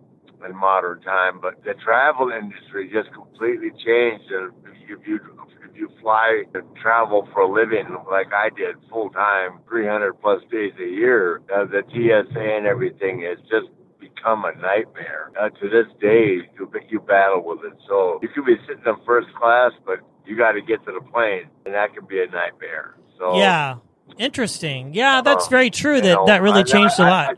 in 0.47 0.55
modern 0.55 1.01
time, 1.01 1.39
but 1.41 1.61
the 1.65 1.73
travel 1.83 2.31
industry 2.31 2.89
just 2.91 3.13
completely 3.13 3.71
changed. 3.71 4.31
And 4.31 4.53
if 4.89 5.05
you 5.05 5.19
if 5.67 5.75
you 5.75 5.89
fly 6.01 6.43
and 6.53 6.63
travel 6.81 7.27
for 7.33 7.41
a 7.41 7.51
living 7.51 7.87
like 8.09 8.31
I 8.33 8.49
did 8.49 8.75
full 8.89 9.09
time, 9.09 9.59
300 9.67 10.13
plus 10.13 10.41
days 10.49 10.71
a 10.79 10.87
year, 10.87 11.41
uh, 11.53 11.65
the 11.65 11.83
TSA 11.91 12.39
and 12.39 12.65
everything 12.65 13.21
has 13.27 13.37
just 13.51 13.67
become 13.99 14.45
a 14.45 14.53
nightmare. 14.55 15.31
Uh, 15.39 15.49
to 15.49 15.69
this 15.69 15.87
day, 15.99 16.47
you 16.57 16.71
you 16.89 16.99
battle 17.01 17.43
with 17.43 17.59
it. 17.65 17.77
So 17.87 18.19
you 18.21 18.29
could 18.29 18.45
be 18.45 18.55
sitting 18.67 18.83
in 18.85 18.95
first 19.05 19.27
class, 19.35 19.71
but 19.85 19.99
you 20.25 20.37
got 20.37 20.53
to 20.53 20.61
get 20.61 20.85
to 20.85 20.91
the 20.91 21.05
plane, 21.11 21.49
and 21.65 21.73
that 21.73 21.93
can 21.93 22.05
be 22.05 22.21
a 22.21 22.27
nightmare. 22.27 22.95
So 23.17 23.37
Yeah. 23.37 23.75
Interesting. 24.17 24.93
Yeah, 24.93 25.21
that's 25.21 25.47
Uh, 25.47 25.49
very 25.49 25.69
true 25.69 25.95
you 25.95 26.01
that 26.01 26.13
know, 26.15 26.25
that 26.25 26.41
really 26.41 26.61
I- 26.61 26.63
changed 26.63 26.99
a 26.99 27.03
I- 27.03 27.09
lot. 27.09 27.37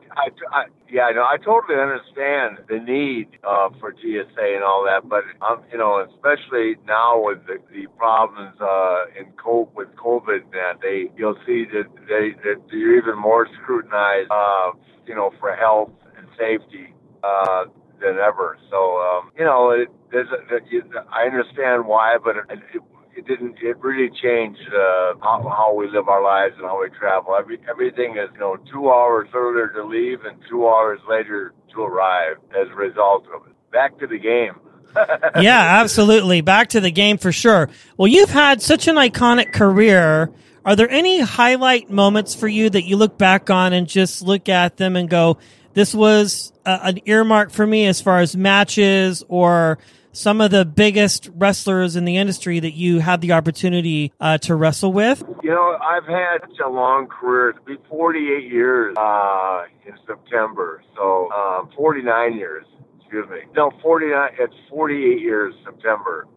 I, 0.53 0.65
yeah, 0.89 1.05
I 1.05 1.11
know. 1.13 1.23
I 1.23 1.37
totally 1.37 1.79
understand 1.79 2.59
the 2.67 2.79
need 2.79 3.29
uh, 3.43 3.69
for 3.79 3.93
TSA 3.93 4.55
and 4.55 4.63
all 4.63 4.83
that, 4.85 5.07
but 5.07 5.23
um, 5.41 5.61
you 5.71 5.77
know, 5.77 5.99
especially 5.99 6.75
now 6.85 7.21
with 7.23 7.45
the, 7.47 7.59
the 7.71 7.87
problems 7.97 8.59
uh, 8.59 9.05
in 9.17 9.31
co- 9.41 9.69
with 9.73 9.87
COVID, 9.95 10.51
that 10.51 10.81
they 10.81 11.09
you'll 11.15 11.37
see 11.45 11.65
that 11.71 11.85
they 12.09 12.31
that 12.43 12.57
you're 12.71 12.97
even 12.97 13.17
more 13.17 13.47
scrutinized, 13.61 14.29
uh, 14.31 14.71
you 15.07 15.15
know, 15.15 15.31
for 15.39 15.55
health 15.55 15.91
and 16.17 16.27
safety 16.37 16.93
uh, 17.23 17.65
than 18.01 18.17
ever. 18.17 18.57
So 18.69 18.97
um, 18.99 19.31
you 19.37 19.45
know, 19.45 19.69
it, 19.71 19.87
there's 20.11 20.27
a, 20.29 20.59
you, 20.69 20.83
I 21.09 21.23
understand 21.23 21.85
why, 21.85 22.17
but 22.21 22.35
it, 22.35 22.43
it 22.73 22.81
it 23.21 23.27
didn't. 23.27 23.57
It 23.61 23.77
really 23.79 24.09
changed 24.09 24.67
uh, 24.67 25.13
how, 25.21 25.43
how 25.47 25.73
we 25.75 25.87
live 25.87 26.09
our 26.09 26.23
lives 26.23 26.55
and 26.57 26.65
how 26.65 26.81
we 26.81 26.89
travel. 26.89 27.35
Every, 27.37 27.59
everything 27.69 28.17
is, 28.17 28.29
you 28.33 28.39
know, 28.39 28.57
two 28.71 28.89
hours 28.89 29.29
earlier 29.33 29.69
to 29.69 29.83
leave 29.83 30.25
and 30.25 30.39
two 30.49 30.67
hours 30.67 30.99
later 31.07 31.53
to 31.73 31.81
arrive 31.81 32.37
as 32.59 32.67
a 32.71 32.75
result 32.75 33.25
of 33.33 33.47
it. 33.47 33.53
Back 33.71 33.99
to 33.99 34.07
the 34.07 34.17
game. 34.17 34.55
yeah, 35.41 35.79
absolutely. 35.81 36.41
Back 36.41 36.69
to 36.69 36.81
the 36.81 36.91
game 36.91 37.17
for 37.17 37.31
sure. 37.31 37.69
Well, 37.95 38.07
you've 38.07 38.31
had 38.31 38.61
such 38.61 38.87
an 38.87 38.95
iconic 38.95 39.53
career. 39.53 40.31
Are 40.65 40.75
there 40.75 40.89
any 40.89 41.21
highlight 41.21 41.89
moments 41.89 42.35
for 42.35 42.47
you 42.47 42.69
that 42.69 42.83
you 42.83 42.97
look 42.97 43.17
back 43.17 43.49
on 43.49 43.73
and 43.73 43.87
just 43.87 44.21
look 44.21 44.49
at 44.49 44.77
them 44.77 44.95
and 44.95 45.09
go, 45.09 45.37
this 45.73 45.93
was 45.93 46.51
uh, 46.65 46.79
an 46.81 46.99
earmark 47.05 47.51
for 47.51 47.65
me 47.65 47.85
as 47.85 48.01
far 48.01 48.19
as 48.19 48.35
matches 48.35 49.23
or 49.29 49.77
some 50.11 50.41
of 50.41 50.51
the 50.51 50.65
biggest 50.65 51.29
wrestlers 51.35 51.95
in 51.95 52.05
the 52.05 52.17
industry 52.17 52.59
that 52.59 52.73
you 52.73 52.99
had 52.99 53.21
the 53.21 53.31
opportunity 53.31 54.11
uh, 54.19 54.37
to 54.39 54.55
wrestle 54.55 54.91
with? 54.93 55.23
You 55.43 55.51
know, 55.51 55.77
I've 55.81 56.05
had 56.05 56.39
such 56.41 56.59
a 56.65 56.69
long 56.69 57.07
career. 57.07 57.49
It'll 57.49 57.63
be 57.63 57.77
48 57.89 58.51
years 58.51 58.95
uh, 58.97 59.63
in 59.85 59.93
September. 60.05 60.83
So, 60.95 61.31
um, 61.31 61.69
49 61.75 62.35
years. 62.35 62.65
Excuse 62.99 63.29
me. 63.29 63.39
No, 63.55 63.71
49. 63.81 64.29
It's 64.39 64.53
48 64.69 65.19
years 65.19 65.53
September. 65.65 66.27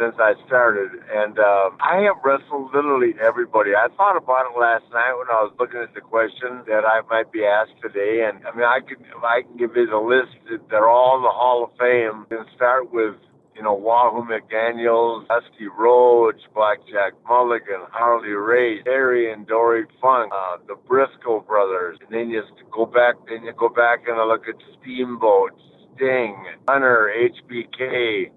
Since 0.00 0.16
I 0.18 0.32
started, 0.46 0.96
and 1.12 1.38
uh, 1.38 1.68
I 1.84 2.00
have 2.08 2.16
wrestled 2.24 2.72
literally 2.72 3.12
everybody. 3.20 3.76
I 3.76 3.88
thought 3.96 4.16
about 4.16 4.48
it 4.48 4.58
last 4.58 4.88
night 4.92 5.12
when 5.20 5.28
I 5.28 5.44
was 5.44 5.52
looking 5.60 5.80
at 5.80 5.92
the 5.92 6.00
questions 6.00 6.64
that 6.66 6.88
I 6.88 7.04
might 7.12 7.30
be 7.30 7.44
asked 7.44 7.76
today, 7.82 8.24
and 8.24 8.40
I 8.46 8.56
mean, 8.56 8.64
I 8.64 8.80
could 8.80 9.04
I 9.20 9.42
can 9.42 9.56
give 9.60 9.76
you 9.76 9.86
the 9.86 10.00
list. 10.00 10.32
They're 10.70 10.88
all 10.88 11.20
in 11.20 11.22
the 11.22 11.36
Hall 11.36 11.68
of 11.68 11.76
Fame. 11.76 12.24
And 12.32 12.48
start 12.56 12.90
with 12.92 13.14
you 13.60 13.64
know, 13.64 13.74
Wahoo 13.74 14.24
McDaniels, 14.24 15.28
Dusty 15.28 15.68
Rhodes, 15.68 16.40
Blackjack 16.54 17.12
Mulligan, 17.28 17.84
Harley 17.92 18.30
Race, 18.30 18.80
Terry 18.84 19.30
and 19.30 19.46
Dory 19.46 19.84
Funk, 20.00 20.32
uh, 20.34 20.56
the 20.66 20.76
Briscoe 20.88 21.40
brothers. 21.40 21.98
And 22.00 22.08
then 22.10 22.30
you 22.30 22.42
go 22.72 22.86
back, 22.86 23.16
then 23.28 23.44
you 23.44 23.52
go 23.52 23.68
back 23.68 24.04
and 24.08 24.16
look 24.28 24.48
at 24.48 24.54
Steamboat, 24.80 25.52
Sting, 25.94 26.42
Hunter, 26.68 27.12
HBK, 27.12 28.30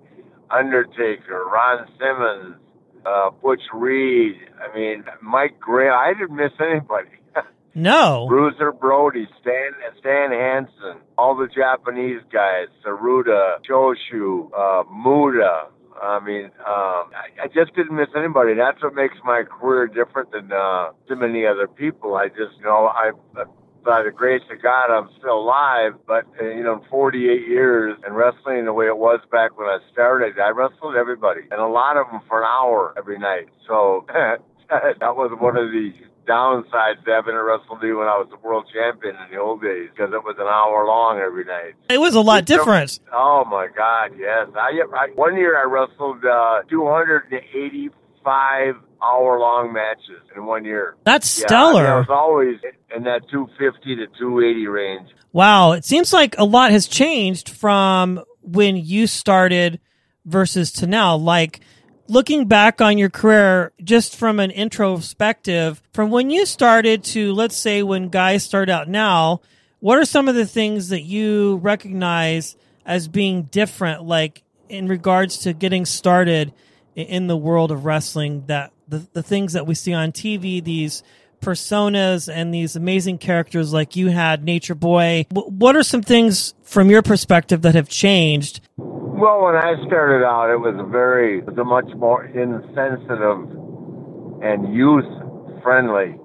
Undertaker, 0.54 1.46
Ron 1.52 1.88
Simmons, 1.98 2.56
uh, 3.06 3.30
Butch 3.42 3.62
Reed. 3.74 4.36
I 4.62 4.76
mean, 4.78 5.04
Mike 5.22 5.60
Gray. 5.60 5.90
I 5.90 6.14
didn't 6.14 6.36
miss 6.36 6.52
anybody. 6.60 7.10
No. 7.76 8.28
Bruiser 8.28 8.72
Brody, 8.72 9.28
Stan 9.42 9.72
Stan 10.00 10.30
Hansen, 10.30 11.02
all 11.18 11.36
the 11.36 11.48
Japanese 11.48 12.22
guys, 12.32 12.68
Tsuruta, 12.86 13.56
Choshu, 13.68 14.50
uh, 14.56 14.84
Muta. 14.94 15.70
I 16.00 16.20
mean, 16.24 16.46
um, 16.46 17.10
I, 17.18 17.46
I 17.46 17.48
just 17.48 17.76
didn't 17.76 17.96
miss 17.96 18.10
anybody. 18.16 18.54
That's 18.54 18.82
what 18.84 18.94
makes 18.94 19.16
my 19.26 19.42
career 19.42 19.88
different 19.88 20.32
than 20.32 20.52
uh, 20.52 20.90
too 21.08 21.16
many 21.16 21.48
other 21.48 21.68
people. 21.68 22.16
I 22.16 22.28
just, 22.28 22.58
you 22.60 22.66
know, 22.66 22.92
I. 22.94 23.12
By 23.84 24.04
the 24.04 24.12
grace 24.12 24.44
of 24.52 24.62
God, 24.62 24.92
I'm 24.92 25.10
still 25.20 25.40
alive. 25.40 25.94
But 26.08 26.26
uh, 26.40 26.46
you 26.46 26.64
know, 26.64 26.84
48 26.90 27.48
years 27.48 27.98
and 28.06 28.16
wrestling 28.16 28.66
the 28.66 28.74
way 28.74 28.88
it 28.88 28.98
was 28.98 29.20
back 29.32 29.58
when 29.58 29.68
I 29.68 29.80
started, 29.92 30.40
I 30.40 30.50
wrestled 30.50 30.96
everybody, 30.96 31.42
and 31.52 31.60
a 31.60 31.68
lot 31.68 31.98
of 31.98 32.08
them 32.08 32.22
for 32.28 32.42
an 32.42 32.48
hour 32.48 32.94
every 32.98 33.20
night. 33.20 33.50
So 33.68 34.06
that 34.10 35.16
was 35.16 35.32
one 35.40 35.58
of 35.58 35.72
the 35.72 35.92
downsides 36.28 37.04
to 37.06 37.12
having 37.12 37.34
to 37.34 37.44
wrestle 37.44 37.76
me 37.78 37.94
when 37.94 38.08
I 38.08 38.18
was 38.18 38.28
the 38.30 38.38
world 38.38 38.66
champion 38.74 39.16
in 39.16 39.32
the 39.32 39.38
old 39.38 39.62
days 39.62 39.90
because 39.90 40.14
it 40.14 40.24
was 40.24 40.36
an 40.40 40.48
hour 40.48 40.86
long 40.86 41.20
every 41.20 41.46
night. 41.46 41.76
It 41.90 42.00
was 42.00 42.16
a 42.16 42.22
lot 42.22 42.46
different. 42.46 43.00
Oh 43.12 43.44
my 43.46 43.68
God, 43.76 44.12
yes. 44.18 44.48
I, 44.56 44.82
I 44.96 45.08
one 45.16 45.36
year 45.36 45.60
I 45.60 45.64
wrestled 45.64 46.24
uh, 46.24 46.62
285 46.70 48.76
hour 49.04 49.40
long 49.40 49.74
matches 49.74 50.22
in 50.36 50.46
one 50.46 50.66
year. 50.66 50.96
That's 51.04 51.40
Yeah, 51.40 51.48
stellar. 51.48 51.82
I, 51.82 51.84
mean, 51.84 51.92
I 51.92 51.98
was 52.00 52.10
always 52.10 52.60
in 52.96 53.04
that 53.04 53.22
250 53.30 53.96
to 53.98 54.08
280 54.20 54.68
range. 54.68 55.10
Wow, 55.32 55.72
it 55.72 55.84
seems 55.84 56.14
like 56.14 56.38
a 56.38 56.46
lot 56.46 56.72
has 56.72 56.88
changed 56.88 57.50
from 57.50 58.24
when 58.42 58.78
you 58.78 59.08
started 59.08 59.80
versus 60.26 60.72
to 60.74 60.88
now. 60.88 61.16
Like 61.16 61.62
looking 62.08 62.48
back 62.48 62.82
on 62.82 62.98
your 62.98 63.10
career, 63.10 63.72
just 63.84 64.16
from 64.16 64.40
an 64.40 64.52
introspective, 64.52 65.82
from 65.94 66.12
when 66.12 66.30
you 66.30 66.46
started 66.46 67.04
to 67.06 67.34
let's 67.34 67.58
say 67.58 67.84
when 67.84 68.10
guys 68.10 68.44
start 68.44 68.70
out 68.70 68.88
now, 68.88 69.42
what 69.80 69.98
are 69.98 70.06
some 70.06 70.28
of 70.28 70.36
the 70.36 70.46
things 70.46 70.90
that 70.90 71.02
you 71.02 71.58
recognize 71.58 72.56
as 72.86 73.08
being 73.08 73.44
different, 73.44 74.04
like 74.04 74.44
in 74.70 74.88
regards 74.88 75.40
to 75.40 75.54
getting 75.54 75.86
started 75.86 76.54
in 76.96 77.28
the 77.28 77.38
world 77.38 77.72
of 77.72 77.86
wrestling? 77.86 78.46
That 78.48 78.72
the, 78.94 79.08
the 79.14 79.24
things 79.24 79.54
that 79.54 79.66
we 79.66 79.74
see 79.74 79.94
on 79.94 80.12
TV, 80.12 80.64
these 80.64 81.02
personas 81.42 82.32
and 82.32 82.54
these 82.54 82.76
amazing 82.76 83.18
characters 83.18 83.74
like 83.74 83.96
you 83.96 84.10
had, 84.10 84.44
Nature 84.44 84.76
Boy. 84.76 85.26
W- 85.34 85.50
what 85.50 85.76
are 85.76 85.84
some 85.84 86.04
things 86.04 86.54
from 86.62 86.90
your 86.90 87.02
perspective 87.02 87.64
that 87.64 87.76
have 87.76 87.90
changed? 87.90 88.62
Well, 88.78 89.44
when 89.44 89.56
I 89.56 89.76
started 89.88 90.24
out, 90.26 90.52
it 90.52 90.58
was 90.58 90.76
a 90.80 90.88
very, 90.90 91.40
it 91.40 91.46
was 91.46 91.58
a 91.58 91.64
much 91.64 91.90
more 91.98 92.24
insensitive 92.26 93.50
and 94.44 94.74
youth 94.74 95.10
friendly 95.64 96.16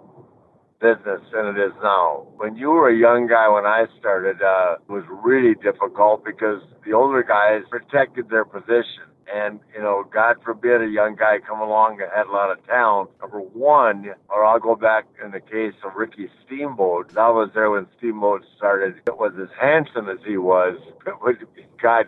business 0.81 1.21
than 1.33 1.47
it 1.47 1.59
is 1.59 1.73
now. 1.83 2.27
When 2.37 2.57
you 2.57 2.69
were 2.69 2.89
a 2.89 2.97
young 2.97 3.27
guy 3.27 3.49
when 3.49 3.67
I 3.67 3.87
started, 3.99 4.43
uh, 4.43 4.77
it 4.89 4.93
was 4.93 5.05
really 5.25 5.55
difficult 5.55 6.25
because 6.25 6.63
the 6.85 6.93
older 6.93 7.23
guys 7.23 7.63
protected 7.71 8.29
their 8.29 8.45
position. 8.45 9.09
And, 9.33 9.61
you 9.75 9.83
know, 9.83 10.05
God 10.11 10.37
forbid 10.43 10.83
a 10.83 10.87
young 10.87 11.17
guy 11.17 11.39
come 11.47 11.61
along 11.61 11.99
that 11.99 12.09
had 12.15 12.27
a 12.27 12.33
lot 12.33 12.51
of 12.51 12.65
talent. 12.67 13.11
Number 13.21 13.41
one, 13.41 14.15
or 14.29 14.45
I'll 14.45 14.59
go 14.59 14.75
back 14.75 15.05
in 15.23 15.33
the 15.33 15.41
case 15.41 15.75
of 15.85 15.95
Ricky 15.97 16.31
Steamboat. 16.45 17.17
I 17.17 17.29
was 17.31 17.51
there 17.55 17.71
when 17.71 17.87
Steamboat 17.99 18.45
started. 18.57 19.01
It 19.07 19.19
was 19.19 19.33
as 19.41 19.49
handsome 19.61 20.09
as 20.09 20.19
he 20.27 20.37
was. 20.37 20.79
God, 21.83 22.07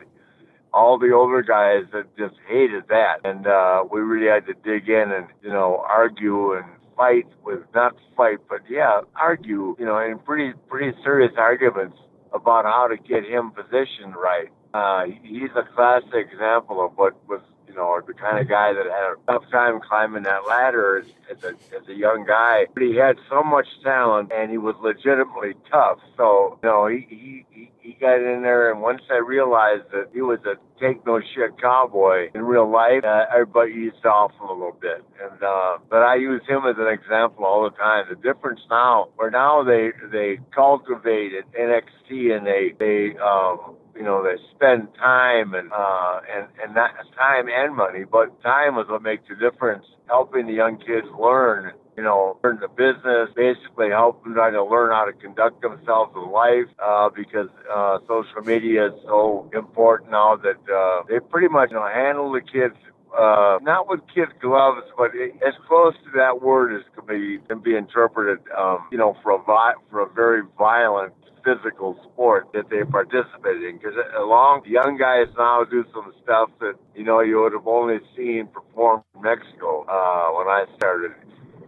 all 0.73 0.99
the 0.99 1.13
older 1.13 1.43
guys 1.43 1.85
that 1.93 2.17
just 2.17 2.37
hated 2.49 2.85
that. 2.89 3.17
And 3.25 3.47
uh, 3.47 3.85
we 3.91 4.01
really 4.01 4.29
had 4.29 4.47
to 4.47 4.55
dig 4.55 4.89
in 4.89 5.13
and, 5.13 5.27
you 5.43 5.51
know, 5.51 5.85
argue 5.89 6.55
and 6.55 6.65
fight 6.97 7.27
with, 7.45 7.61
not 7.75 7.97
fight, 8.17 8.39
but 8.49 8.61
yeah, 8.69 9.01
argue, 9.21 9.77
you 9.79 9.85
know, 9.85 9.99
in 9.99 10.19
pretty, 10.19 10.53
pretty 10.69 10.97
serious 11.03 11.33
arguments 11.37 11.97
about 12.33 12.65
how 12.65 12.87
to 12.89 12.97
get 12.97 13.25
him 13.25 13.51
positioned 13.51 14.15
right. 14.15 14.49
Uh, 14.73 15.07
he's 15.23 15.51
a 15.57 15.63
classic 15.75 16.29
example 16.33 16.85
of 16.85 16.93
what 16.97 17.17
was, 17.29 17.41
you 17.67 17.75
know, 17.75 18.01
the 18.07 18.15
kind 18.15 18.39
of 18.39 18.49
guy 18.49 18.73
that 18.73 18.87
had 18.87 19.13
a 19.13 19.17
tough 19.27 19.51
time 19.51 19.81
climbing 19.81 20.23
that 20.25 20.47
ladder 20.47 20.99
as, 20.99 21.37
as, 21.37 21.45
a, 21.45 21.49
as 21.77 21.89
a 21.89 21.95
young 21.95 22.25
guy. 22.27 22.67
But 22.73 22.85
he 22.85 22.97
had 22.97 23.17
so 23.29 23.43
much 23.43 23.67
talent 23.83 24.31
and 24.33 24.51
he 24.51 24.59
was 24.59 24.77
legitimately 24.81 25.55
tough. 25.71 25.99
So, 26.17 26.59
you 26.63 26.69
know, 26.69 26.87
he, 26.87 27.07
he, 27.51 27.71
he, 27.81 27.97
got 28.01 28.17
in 28.17 28.43
there 28.43 28.71
and 28.71 28.81
once 28.81 29.03
I 29.11 29.19
realized 29.19 29.91
that 29.93 30.09
he 30.15 30.23
was 30.23 30.39
a 30.47 30.55
take 30.81 31.05
no 31.05 31.21
shit 31.21 31.61
cowboy 31.61 32.31
in 32.35 32.43
real 32.43 32.71
life, 32.71 33.05
uh, 33.05 33.27
everybody 33.33 33.73
eased 33.73 34.07
off 34.07 34.33
him 34.33 34.49
a 34.49 34.53
little 34.53 34.77
bit. 34.81 35.05
And, 35.21 35.43
uh, 35.43 35.79
but 35.91 36.03
I 36.03 36.15
use 36.15 36.43
him 36.49 36.63
as 36.67 36.77
an 36.79 36.89
example 36.89 37.45
all 37.45 37.65
the 37.65 37.77
time. 37.77 38.07
The 38.09 38.17
difference 38.17 38.61
now, 38.71 39.09
where 39.17 39.31
now 39.31 39.63
they, 39.65 39.91
they 40.11 40.39
cultivate 40.55 41.33
at 41.35 41.53
NXT 41.53 42.37
and 42.37 42.47
they, 42.47 42.73
they, 42.79 43.19
um, 43.19 43.77
you 44.01 44.07
know, 44.07 44.25
they 44.25 44.41
spend 44.57 44.89
time 44.95 45.53
and 45.53 45.71
uh, 45.71 46.21
and 46.35 46.47
and 46.63 46.75
not 46.75 46.93
time 47.19 47.49
and 47.53 47.77
money, 47.77 48.05
but 48.11 48.33
time 48.43 48.79
is 48.79 48.89
what 48.89 49.03
makes 49.03 49.25
the 49.29 49.35
difference. 49.37 49.85
Helping 50.09 50.47
the 50.47 50.55
young 50.55 50.79
kids 50.79 51.07
learn, 51.21 51.73
you 51.99 52.03
know, 52.03 52.39
learn 52.43 52.59
the 52.61 52.69
business, 52.69 53.29
basically 53.37 53.91
help 53.91 54.25
them 54.25 54.33
try 54.33 54.51
to 54.51 54.65
learn 54.65 54.91
how 54.91 55.05
to 55.05 55.13
conduct 55.13 55.61
themselves 55.61 56.13
in 56.17 56.33
life, 56.33 56.65
uh, 56.83 57.11
because 57.15 57.51
uh, 57.71 57.99
social 58.09 58.41
media 58.43 58.87
is 58.87 58.95
so 59.05 59.51
important 59.53 60.11
now 60.11 60.35
that 60.35 60.57
uh, 60.73 61.03
they 61.07 61.21
pretty 61.21 61.49
much 61.49 61.69
you 61.69 61.77
know 61.77 61.87
handle 61.87 62.33
the 62.33 62.41
kids 62.41 62.77
uh, 63.13 63.59
not 63.61 63.87
with 63.87 64.01
kid 64.15 64.29
gloves, 64.41 64.87
but 64.97 65.11
it, 65.15 65.35
as 65.47 65.53
close 65.69 65.93
to 66.05 66.11
that 66.17 66.41
word 66.41 66.75
as 66.75 66.83
can 66.97 67.05
be 67.07 67.39
can 67.49 67.59
be 67.61 67.77
interpreted, 67.77 68.39
um, 68.57 68.89
you 68.91 68.97
know, 68.97 69.15
for 69.23 69.33
a 69.33 69.43
vi- 69.43 69.75
for 69.91 70.01
a 70.01 70.09
very 70.09 70.41
violent 70.57 71.13
physical 71.45 71.99
sport 72.05 72.49
that 72.55 72.71
they 72.71 72.85
participate 72.85 73.63
in. 73.63 73.79
Because 73.79 73.95
along 74.17 74.63
young 74.67 74.97
guys 74.97 75.27
now 75.37 75.65
do 75.65 75.85
some 75.95 76.13
stuff 76.23 76.51
that 76.61 76.75
you 76.95 77.05
know 77.05 77.21
you 77.21 77.41
would 77.41 77.53
have 77.53 77.67
only 77.67 77.99
seen 78.17 78.49
performed 78.49 79.05
in 79.15 79.23
Mexico 79.23 79.85
uh, 79.89 80.31
when 80.37 80.47
I 80.47 80.65
started. 80.77 81.13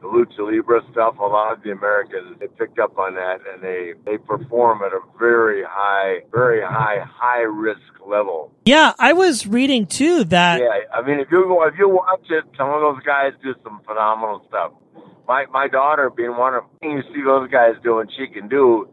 The 0.00 0.08
lucha 0.08 0.40
libre 0.40 0.80
stuff, 0.90 1.16
a 1.20 1.22
lot 1.22 1.52
of 1.52 1.62
the 1.62 1.70
Americans 1.70 2.36
they 2.40 2.48
picked 2.48 2.80
up 2.80 2.98
on 2.98 3.14
that, 3.14 3.38
and 3.52 3.62
they 3.62 3.92
they 4.04 4.18
perform 4.18 4.82
at 4.82 4.92
a 4.92 4.98
very 5.16 5.62
high, 5.64 6.22
very 6.32 6.60
high, 6.60 7.06
high 7.06 7.42
risk 7.42 7.78
level. 8.04 8.50
Yeah, 8.64 8.94
I 8.98 9.12
was 9.12 9.46
reading 9.46 9.86
too 9.86 10.24
that 10.24 10.60
Yeah, 10.60 10.68
I 10.92 11.06
mean, 11.06 11.20
if 11.20 11.28
you 11.30 11.44
go, 11.46 11.64
if 11.66 11.74
you 11.78 11.88
watch 11.88 12.26
it, 12.30 12.44
some 12.56 12.70
of 12.70 12.80
those 12.80 13.02
guys 13.04 13.32
do 13.42 13.54
some 13.62 13.80
phenomenal 13.86 14.44
stuff. 14.48 14.72
My 15.28 15.46
my 15.52 15.68
daughter, 15.68 16.10
being 16.10 16.36
one 16.36 16.54
of 16.54 16.64
you 16.82 17.02
see 17.14 17.22
those 17.22 17.48
guys 17.50 17.74
doing, 17.82 18.08
she 18.16 18.26
can 18.26 18.48
do. 18.48 18.88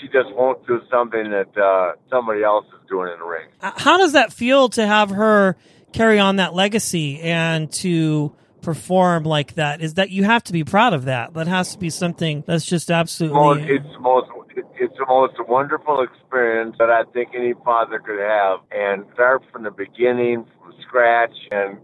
She 0.00 0.08
just 0.08 0.34
won't 0.34 0.66
do 0.66 0.80
something 0.90 1.30
that 1.30 1.56
uh, 1.56 1.92
somebody 2.10 2.42
else 2.42 2.66
is 2.66 2.88
doing 2.88 3.12
in 3.12 3.18
the 3.18 3.24
ring. 3.24 3.48
how 3.60 3.96
does 3.96 4.12
that 4.12 4.32
feel 4.32 4.68
to 4.70 4.86
have 4.86 5.10
her 5.10 5.56
carry 5.92 6.18
on 6.18 6.36
that 6.36 6.54
legacy 6.54 7.20
and 7.20 7.70
to 7.72 8.34
perform 8.64 9.24
like 9.24 9.54
that? 9.54 9.80
Is 9.80 9.94
that 9.94 10.10
you 10.10 10.24
have 10.24 10.42
to 10.44 10.52
be 10.52 10.64
proud 10.64 10.94
of 10.94 11.04
that? 11.04 11.34
That 11.34 11.46
has 11.46 11.72
to 11.72 11.78
be 11.78 11.90
something 11.90 12.42
that's 12.46 12.64
just 12.64 12.90
Most, 13.32 13.60
it's 13.62 13.86
most. 14.00 14.30
It's 14.76 14.96
the 14.98 15.06
most 15.06 15.34
wonderful 15.48 16.02
experience 16.02 16.76
that 16.78 16.90
I 16.90 17.04
think 17.12 17.30
any 17.34 17.54
father 17.64 17.98
could 17.98 18.20
have, 18.20 18.60
and 18.70 19.04
start 19.14 19.42
from 19.52 19.62
the 19.64 19.70
beginning, 19.70 20.46
from 20.60 20.74
scratch, 20.82 21.34
and 21.52 21.78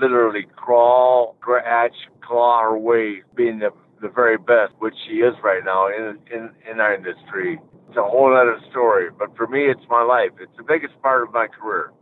literally 0.00 0.46
crawl, 0.56 1.36
scratch, 1.40 1.94
claw 2.20 2.62
her 2.62 2.76
way, 2.76 3.22
being 3.34 3.60
the 3.60 3.72
the 4.02 4.08
very 4.08 4.36
best, 4.36 4.74
which 4.80 4.94
she 5.06 5.22
is 5.22 5.34
right 5.42 5.64
now 5.64 5.86
in 5.86 6.18
in 6.30 6.50
in 6.70 6.80
our 6.80 6.92
industry. 6.94 7.58
It's 7.88 7.96
a 7.96 8.02
whole 8.02 8.36
other 8.36 8.58
story, 8.70 9.08
but 9.16 9.34
for 9.36 9.46
me, 9.46 9.70
it's 9.70 9.86
my 9.88 10.02
life. 10.02 10.32
It's 10.40 10.56
the 10.56 10.64
biggest 10.64 11.00
part 11.02 11.22
of 11.22 11.32
my 11.32 11.46
career. 11.46 11.92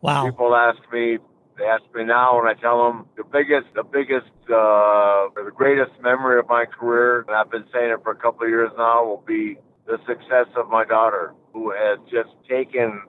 wow. 0.00 0.24
People 0.24 0.54
ask 0.54 0.78
me, 0.92 1.18
they 1.58 1.64
ask 1.64 1.82
me 1.94 2.04
now, 2.04 2.38
and 2.38 2.48
I 2.48 2.54
tell 2.54 2.84
them 2.84 3.06
the 3.16 3.24
biggest, 3.24 3.66
the 3.74 3.82
biggest, 3.82 4.30
uh, 4.48 5.28
the 5.34 5.52
greatest 5.54 5.92
memory 6.02 6.38
of 6.38 6.48
my 6.48 6.66
career, 6.66 7.24
and 7.26 7.34
I've 7.34 7.50
been 7.50 7.64
saying 7.72 7.90
it 7.90 8.02
for 8.02 8.12
a 8.12 8.16
couple 8.16 8.44
of 8.44 8.50
years 8.50 8.70
now, 8.76 9.04
will 9.04 9.24
be 9.26 9.56
the 9.86 9.98
success 10.06 10.46
of 10.56 10.68
my 10.68 10.84
daughter, 10.84 11.34
who 11.52 11.70
has 11.70 11.98
just 12.10 12.30
taken 12.48 13.02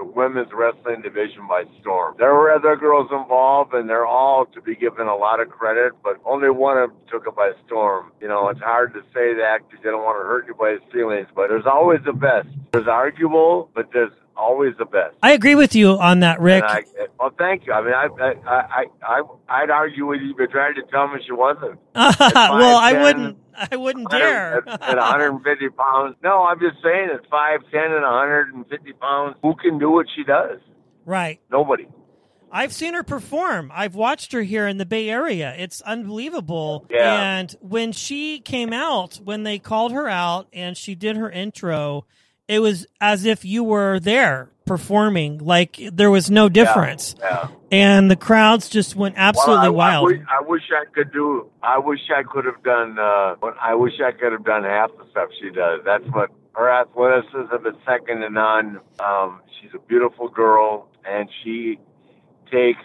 the 0.00 0.06
women's 0.06 0.48
wrestling 0.54 1.02
division 1.02 1.46
by 1.46 1.64
storm. 1.78 2.14
There 2.18 2.32
were 2.32 2.50
other 2.50 2.74
girls 2.74 3.10
involved, 3.12 3.74
and 3.74 3.86
they're 3.86 4.06
all 4.06 4.46
to 4.46 4.62
be 4.62 4.74
given 4.74 5.06
a 5.06 5.14
lot 5.14 5.40
of 5.40 5.50
credit, 5.50 5.92
but 6.02 6.16
only 6.24 6.48
one 6.48 6.78
of 6.78 6.88
them 6.88 6.98
took 7.10 7.26
it 7.26 7.36
by 7.36 7.52
storm. 7.66 8.10
You 8.18 8.28
know, 8.28 8.48
it's 8.48 8.60
hard 8.60 8.94
to 8.94 9.00
say 9.12 9.34
that 9.34 9.58
because 9.68 9.84
you 9.84 9.90
don't 9.90 10.02
want 10.02 10.16
to 10.16 10.26
hurt 10.26 10.46
anybody's 10.48 10.80
feelings, 10.90 11.28
but 11.36 11.48
there's 11.48 11.66
always 11.66 12.00
the 12.06 12.14
best. 12.14 12.48
There's 12.72 12.88
arguable, 12.88 13.68
but 13.74 13.90
there's 13.92 14.12
always 14.40 14.74
the 14.78 14.86
best. 14.86 15.14
I 15.22 15.32
agree 15.32 15.54
with 15.54 15.74
you 15.74 15.90
on 15.90 16.20
that, 16.20 16.40
Ric. 16.40 16.64
I, 16.64 16.82
well, 17.18 17.30
thank 17.36 17.66
you. 17.66 17.72
I 17.72 17.82
mean, 17.82 17.94
I, 17.94 18.08
I, 18.20 18.34
I, 18.46 18.84
I, 19.02 19.22
I'd 19.48 19.70
argue 19.70 20.06
with 20.06 20.20
you, 20.22 20.34
but 20.36 20.50
tried 20.50 20.74
to 20.74 20.82
tell 20.90 21.08
me 21.08 21.20
she 21.24 21.32
wasn't. 21.32 21.78
well, 21.94 22.76
I 22.76 23.02
wouldn't. 23.02 23.38
I 23.72 23.76
wouldn't 23.76 24.08
dare. 24.10 24.66
At, 24.66 24.82
at 24.82 24.96
150 24.96 25.68
pounds. 25.70 26.16
No, 26.22 26.44
I'm 26.44 26.58
just 26.58 26.82
saying 26.82 27.10
at 27.12 27.28
5'10 27.30 27.60
and 27.72 28.02
150 28.02 28.92
pounds, 28.94 29.36
who 29.42 29.54
can 29.54 29.78
do 29.78 29.90
what 29.90 30.06
she 30.16 30.24
does? 30.24 30.58
right. 31.04 31.40
Nobody. 31.50 31.86
I've 32.52 32.72
seen 32.72 32.94
her 32.94 33.02
perform. 33.02 33.70
I've 33.74 33.94
watched 33.94 34.32
her 34.32 34.42
here 34.42 34.66
in 34.66 34.78
the 34.78 34.86
Bay 34.86 35.08
Area. 35.08 35.54
It's 35.56 35.80
unbelievable. 35.82 36.86
Yeah. 36.90 37.38
And 37.38 37.54
when 37.60 37.92
she 37.92 38.40
came 38.40 38.72
out, 38.72 39.20
when 39.22 39.44
they 39.44 39.58
called 39.58 39.92
her 39.92 40.08
out 40.08 40.48
and 40.52 40.76
she 40.76 40.94
did 40.94 41.16
her 41.16 41.30
intro, 41.30 42.06
it 42.50 42.58
was 42.58 42.84
as 43.00 43.24
if 43.24 43.44
you 43.44 43.62
were 43.62 44.00
there 44.00 44.50
performing. 44.66 45.38
Like 45.38 45.78
there 45.92 46.10
was 46.10 46.30
no 46.30 46.48
difference. 46.48 47.14
Yeah. 47.20 47.48
And 47.70 48.10
the 48.10 48.16
crowds 48.16 48.68
just 48.68 48.96
went 48.96 49.14
absolutely 49.16 49.70
Well, 49.70 49.80
I, 49.80 49.96
I 49.96 50.00
wild. 50.00 50.06
wish, 50.06 50.20
I 50.28 50.42
wish 50.42 50.62
I 50.72 50.84
could 50.92 51.12
do. 51.12 51.48
I 51.62 51.78
wish 51.78 52.00
I 52.14 52.24
could 52.24 52.44
have 52.44 52.60
done. 52.64 52.98
Uh, 52.98 53.36
I 53.62 53.74
wish 53.76 53.92
I 54.04 54.10
could 54.10 54.32
have 54.32 54.44
done 54.44 54.64
half 54.64 54.90
the 54.98 55.08
stuff 55.12 55.28
she 55.40 55.50
does. 55.50 55.80
That's 55.84 56.04
what 56.08 56.30
her 56.56 56.68
athleticism 56.68 57.66
is 57.66 57.74
second 57.86 58.22
to 58.22 58.30
none. 58.30 58.80
Um, 58.98 59.40
she's 59.60 59.70
a 59.72 59.78
beautiful 59.78 60.28
girl, 60.28 60.88
and 61.08 61.28
she 61.44 61.78
takes 62.50 62.82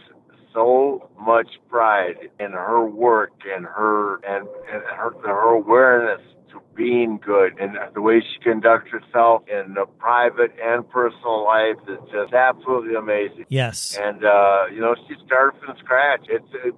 so 0.54 1.10
much 1.20 1.48
pride 1.70 2.30
in 2.40 2.52
her 2.52 2.86
work 2.86 3.34
and 3.52 3.66
her 3.66 4.18
and, 4.18 4.48
and 4.72 4.84
her 4.84 5.12
her 5.24 5.50
awareness 5.56 6.22
being 6.76 7.20
good 7.24 7.58
and 7.60 7.78
the 7.94 8.02
way 8.02 8.22
she 8.22 8.40
conducts 8.40 8.90
herself 8.92 9.44
in 9.48 9.74
the 9.74 9.86
private 9.98 10.52
and 10.62 10.88
personal 10.90 11.44
life 11.44 11.78
is 11.88 12.00
just 12.12 12.34
absolutely 12.34 12.96
amazing. 12.96 13.46
yes. 13.50 13.98
And 14.00 14.26
uh, 14.26 14.66
you 14.74 14.82
know, 14.82 14.96
she 15.08 15.16
started 15.26 15.60
from 15.60 15.78
scratch. 15.78 16.26
It's 16.30 16.48
it, 16.54 16.76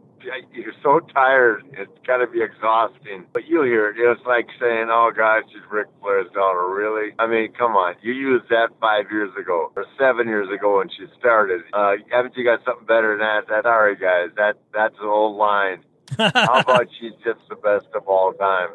you're 0.52 0.74
so 0.84 1.00
tired. 1.14 1.64
It's 1.74 1.92
got 2.06 2.18
to 2.18 2.28
be 2.28 2.42
exhausting. 2.42 3.26
But 3.34 3.48
you 3.48 3.64
hear 3.64 3.90
it. 3.90 3.96
It's 3.98 4.26
like 4.26 4.48
saying, 4.60 4.88
"Oh 4.90 5.12
God, 5.16 5.44
she's 5.52 5.62
Ric 5.72 5.88
Flair's 6.02 6.30
daughter." 6.34 6.68
Really? 6.68 7.14
I 7.20 7.28
mean, 7.28 7.54
come 7.54 7.76
on. 7.76 7.96
You 8.02 8.14
used 8.14 8.50
that 8.50 8.70
five 8.82 9.06
years 9.12 9.32
ago 9.40 9.72
or 9.76 9.86
seven 10.00 10.28
years 10.28 10.50
ago 10.54 10.78
when 10.78 10.90
she 10.90 11.06
started. 11.18 11.62
Uh, 11.74 11.94
haven't 12.12 12.36
you 12.36 12.44
got 12.44 12.64
something 12.66 12.86
better 12.86 13.18
than 13.18 13.20
that? 13.20 13.48
That 13.48 13.64
sorry, 13.64 13.96
guys. 13.96 14.30
That 14.36 14.56
that's 14.74 14.96
an 15.00 15.08
old 15.08 15.38
line. 15.38 15.84
How 16.18 16.60
about 16.62 16.88
she's 17.00 17.14
just 17.24 17.40
the 17.50 17.56
best 17.56 17.88
of 17.94 18.08
all 18.08 18.34
time? 18.34 18.70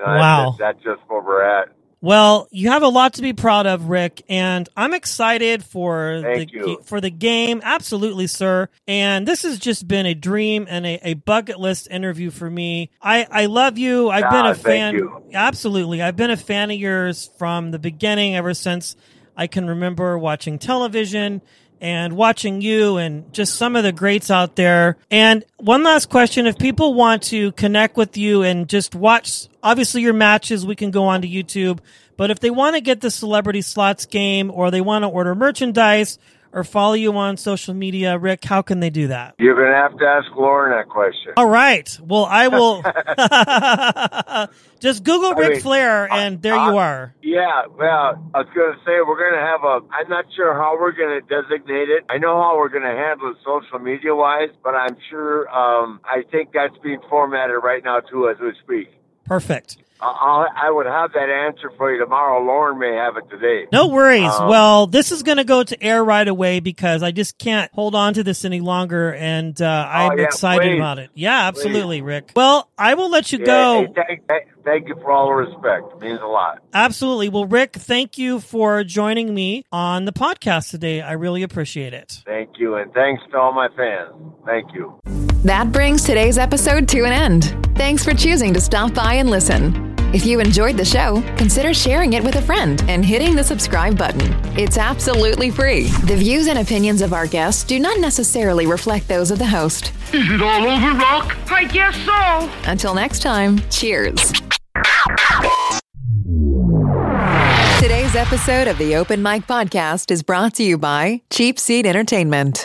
You 0.00 0.06
know, 0.06 0.18
Wow. 0.18 0.56
That's, 0.58 0.76
that's 0.76 0.84
just 0.84 1.10
where 1.10 1.22
we're 1.22 1.42
at. 1.42 1.68
Well, 2.00 2.46
you 2.52 2.70
have 2.70 2.84
a 2.84 2.88
lot 2.88 3.14
to 3.14 3.22
be 3.22 3.32
proud 3.32 3.66
of, 3.66 3.88
Ric, 3.88 4.22
and 4.28 4.68
I'm 4.76 4.94
excited 4.94 5.64
for 5.64 6.20
Thank 6.22 6.52
the 6.52 6.54
you. 6.54 6.78
for 6.84 7.00
the 7.00 7.10
game. 7.10 7.60
Absolutely, 7.64 8.28
sir. 8.28 8.68
And 8.86 9.26
this 9.26 9.42
has 9.42 9.58
just 9.58 9.88
been 9.88 10.06
a 10.06 10.14
dream 10.14 10.66
and 10.70 10.86
a, 10.86 11.00
a 11.02 11.14
bucket 11.14 11.58
list 11.58 11.88
interview 11.90 12.30
for 12.30 12.48
me. 12.48 12.90
I, 13.02 13.26
I 13.30 13.46
love 13.46 13.78
you. 13.78 14.10
I've 14.10 14.30
been 14.30 14.46
Ah, 14.46 14.50
a 14.50 14.54
thank 14.54 14.64
fan. 14.64 14.94
you. 14.94 15.22
Absolutely, 15.34 16.00
I've 16.00 16.16
been 16.16 16.30
a 16.30 16.36
fan 16.36 16.70
of 16.70 16.76
yours 16.78 17.30
from 17.36 17.72
the 17.72 17.80
beginning, 17.80 18.36
ever 18.36 18.54
since 18.54 18.94
I 19.36 19.48
can 19.48 19.66
remember 19.66 20.16
watching 20.18 20.60
television 20.60 21.42
and 21.80 22.14
watching 22.16 22.60
you 22.60 22.96
and 22.96 23.32
just 23.32 23.54
some 23.56 23.76
of 23.76 23.82
the 23.84 23.92
greats 23.92 24.30
out 24.30 24.56
there. 24.56 24.96
And 25.10 25.44
one 25.58 25.82
last 25.82 26.08
question. 26.10 26.46
If 26.46 26.58
people 26.58 26.94
want 26.94 27.22
to 27.24 27.52
connect 27.52 27.96
with 27.96 28.16
you 28.16 28.42
and 28.42 28.68
just 28.68 28.94
watch, 28.94 29.48
obviously 29.62 30.02
your 30.02 30.12
matches, 30.14 30.66
we 30.66 30.74
can 30.76 30.90
go 30.90 31.04
on 31.04 31.22
to 31.22 31.28
YouTube. 31.28 31.78
But 32.16 32.30
if 32.30 32.40
they 32.40 32.50
want 32.50 32.74
to 32.74 32.80
get 32.80 33.00
the 33.00 33.10
celebrity 33.10 33.62
slots 33.62 34.06
game 34.06 34.50
or 34.50 34.70
they 34.70 34.80
want 34.80 35.04
to 35.04 35.08
order 35.08 35.34
merchandise 35.34 36.18
or 36.50 36.64
follow 36.64 36.94
you 36.94 37.14
on 37.16 37.36
social 37.36 37.74
media, 37.74 38.18
Ric, 38.18 38.42
how 38.42 38.62
can 38.62 38.80
they 38.80 38.88
do 38.90 39.08
that? 39.08 39.34
You're 39.38 39.54
gonna 39.54 39.76
have 39.76 39.96
to 39.98 40.04
ask 40.06 40.26
Lauren 40.34 40.72
that 40.76 40.88
question. 40.88 41.34
All 41.36 41.46
right. 41.48 41.96
Well, 42.02 42.24
I 42.24 42.48
will 42.48 42.82
just 44.80 45.04
Google 45.04 45.34
I 45.34 45.38
Ric 45.38 45.50
mean, 45.52 45.60
Flair 45.60 46.10
and 46.12 46.40
there 46.42 46.54
I- 46.56 46.70
you 46.70 46.76
are. 46.78 47.14
Yeah, 47.28 47.66
well, 47.76 48.16
I 48.32 48.38
was 48.40 48.48
going 48.54 48.72
to 48.72 48.78
say 48.86 49.04
we're 49.04 49.20
going 49.20 49.36
to 49.36 49.44
have 49.44 49.60
a. 49.62 49.84
I'm 49.92 50.08
not 50.08 50.24
sure 50.34 50.54
how 50.54 50.78
we're 50.80 50.96
going 50.96 51.20
to 51.20 51.24
designate 51.28 51.90
it. 51.90 52.04
I 52.08 52.16
know 52.16 52.40
how 52.40 52.56
we're 52.56 52.70
going 52.70 52.88
to 52.88 52.96
handle 52.96 53.32
it 53.32 53.36
social 53.44 53.78
media 53.78 54.14
wise, 54.14 54.48
but 54.64 54.74
I'm 54.74 54.96
sure. 55.10 55.46
Um, 55.50 56.00
I 56.06 56.22
think 56.32 56.52
that's 56.54 56.76
being 56.82 57.00
formatted 57.10 57.56
right 57.62 57.84
now 57.84 58.00
too 58.00 58.30
as 58.30 58.38
we 58.40 58.52
speak. 58.64 58.97
Perfect. 59.28 59.76
I- 60.00 60.06
I'll, 60.06 60.46
I 60.68 60.70
would 60.70 60.86
have 60.86 61.12
that 61.14 61.28
answer 61.28 61.70
for 61.76 61.92
you 61.92 61.98
tomorrow. 61.98 62.40
Lauren 62.44 62.78
may 62.78 62.94
have 62.94 63.16
it 63.16 63.28
today. 63.30 63.66
No 63.72 63.88
worries. 63.88 64.30
Um, 64.30 64.48
well, 64.48 64.86
this 64.86 65.10
is 65.10 65.24
going 65.24 65.38
to 65.38 65.44
go 65.44 65.64
to 65.64 65.82
air 65.82 66.04
right 66.04 66.26
away 66.28 66.60
because 66.60 67.02
I 67.02 67.10
just 67.10 67.36
can't 67.36 67.68
hold 67.72 67.96
on 67.96 68.14
to 68.14 68.22
this 68.22 68.44
any 68.44 68.60
longer, 68.60 69.12
and 69.12 69.60
uh, 69.60 69.88
I'm 69.90 70.12
Oh, 70.12 70.16
yeah, 70.16 70.22
excited 70.26 70.70
please. 70.70 70.78
about 70.78 71.00
it. 71.00 71.10
Yeah, 71.14 71.48
absolutely, 71.48 72.00
Ric. 72.02 72.30
Well, 72.36 72.70
I 72.78 72.94
will 72.94 73.10
let 73.10 73.32
you 73.32 73.40
Yeah, 73.40 73.44
go. 73.46 73.80
hey, 73.80 73.92
thank, 74.06 74.26
thank- 74.28 74.64
thank 74.64 74.88
you 74.88 74.94
for 75.02 75.10
all 75.10 75.26
the 75.26 75.32
respect. 75.32 75.92
It 75.94 76.00
means 76.00 76.20
a 76.22 76.26
lot. 76.26 76.62
Absolutely. 76.72 77.28
Well, 77.28 77.46
Ric, 77.46 77.72
thank 77.72 78.18
you 78.18 78.38
for 78.38 78.84
joining 78.84 79.34
me 79.34 79.64
on 79.72 80.04
the 80.04 80.12
podcast 80.12 80.70
today. 80.70 81.00
I 81.02 81.14
really 81.14 81.42
appreciate 81.42 81.92
it. 81.92 82.22
Thank 82.24 82.50
you, 82.58 82.76
and 82.76 82.92
thanks 82.94 83.24
to 83.32 83.36
all 83.38 83.52
my 83.52 83.66
fans. 83.76 84.14
Thank 84.46 84.72
you. 84.74 85.00
That 85.44 85.70
brings 85.70 86.02
today's 86.02 86.36
episode 86.36 86.88
to 86.88 87.04
an 87.04 87.12
end. 87.12 87.56
Thanks 87.76 88.04
for 88.04 88.12
choosing 88.12 88.52
to 88.54 88.60
stop 88.60 88.92
by 88.92 89.14
and 89.14 89.30
listen. 89.30 89.94
If 90.12 90.26
you 90.26 90.40
enjoyed 90.40 90.76
the 90.76 90.84
show, 90.84 91.22
consider 91.36 91.72
sharing 91.72 92.14
it 92.14 92.24
with 92.24 92.36
a 92.36 92.42
friend 92.42 92.82
and 92.88 93.04
hitting 93.04 93.36
the 93.36 93.44
subscribe 93.44 93.96
button. 93.96 94.34
It's 94.58 94.78
absolutely 94.78 95.50
free. 95.50 95.84
The 96.06 96.16
views 96.16 96.48
and 96.48 96.58
opinions 96.58 97.02
of 97.02 97.12
our 97.12 97.26
guests 97.26 97.62
do 97.62 97.78
not 97.78 98.00
necessarily 98.00 98.66
reflect 98.66 99.06
those 99.06 99.30
of 99.30 99.38
the 99.38 99.46
host. 99.46 99.92
Is 100.12 100.28
it 100.28 100.42
all 100.42 100.66
over, 100.66 100.98
Rock? 100.98 101.36
I 101.52 101.64
guess 101.64 101.94
so. 102.04 102.68
Until 102.68 102.94
next 102.94 103.22
time, 103.22 103.60
cheers. 103.70 104.32
Today's 107.80 108.16
episode 108.16 108.66
of 108.66 108.76
the 108.78 108.96
Open 108.96 109.22
Mic 109.22 109.46
Podcast 109.46 110.10
is 110.10 110.22
brought 110.24 110.54
to 110.54 110.64
you 110.64 110.78
by 110.78 111.22
Cheap 111.30 111.60
Seat 111.60 111.86
Entertainment. 111.86 112.64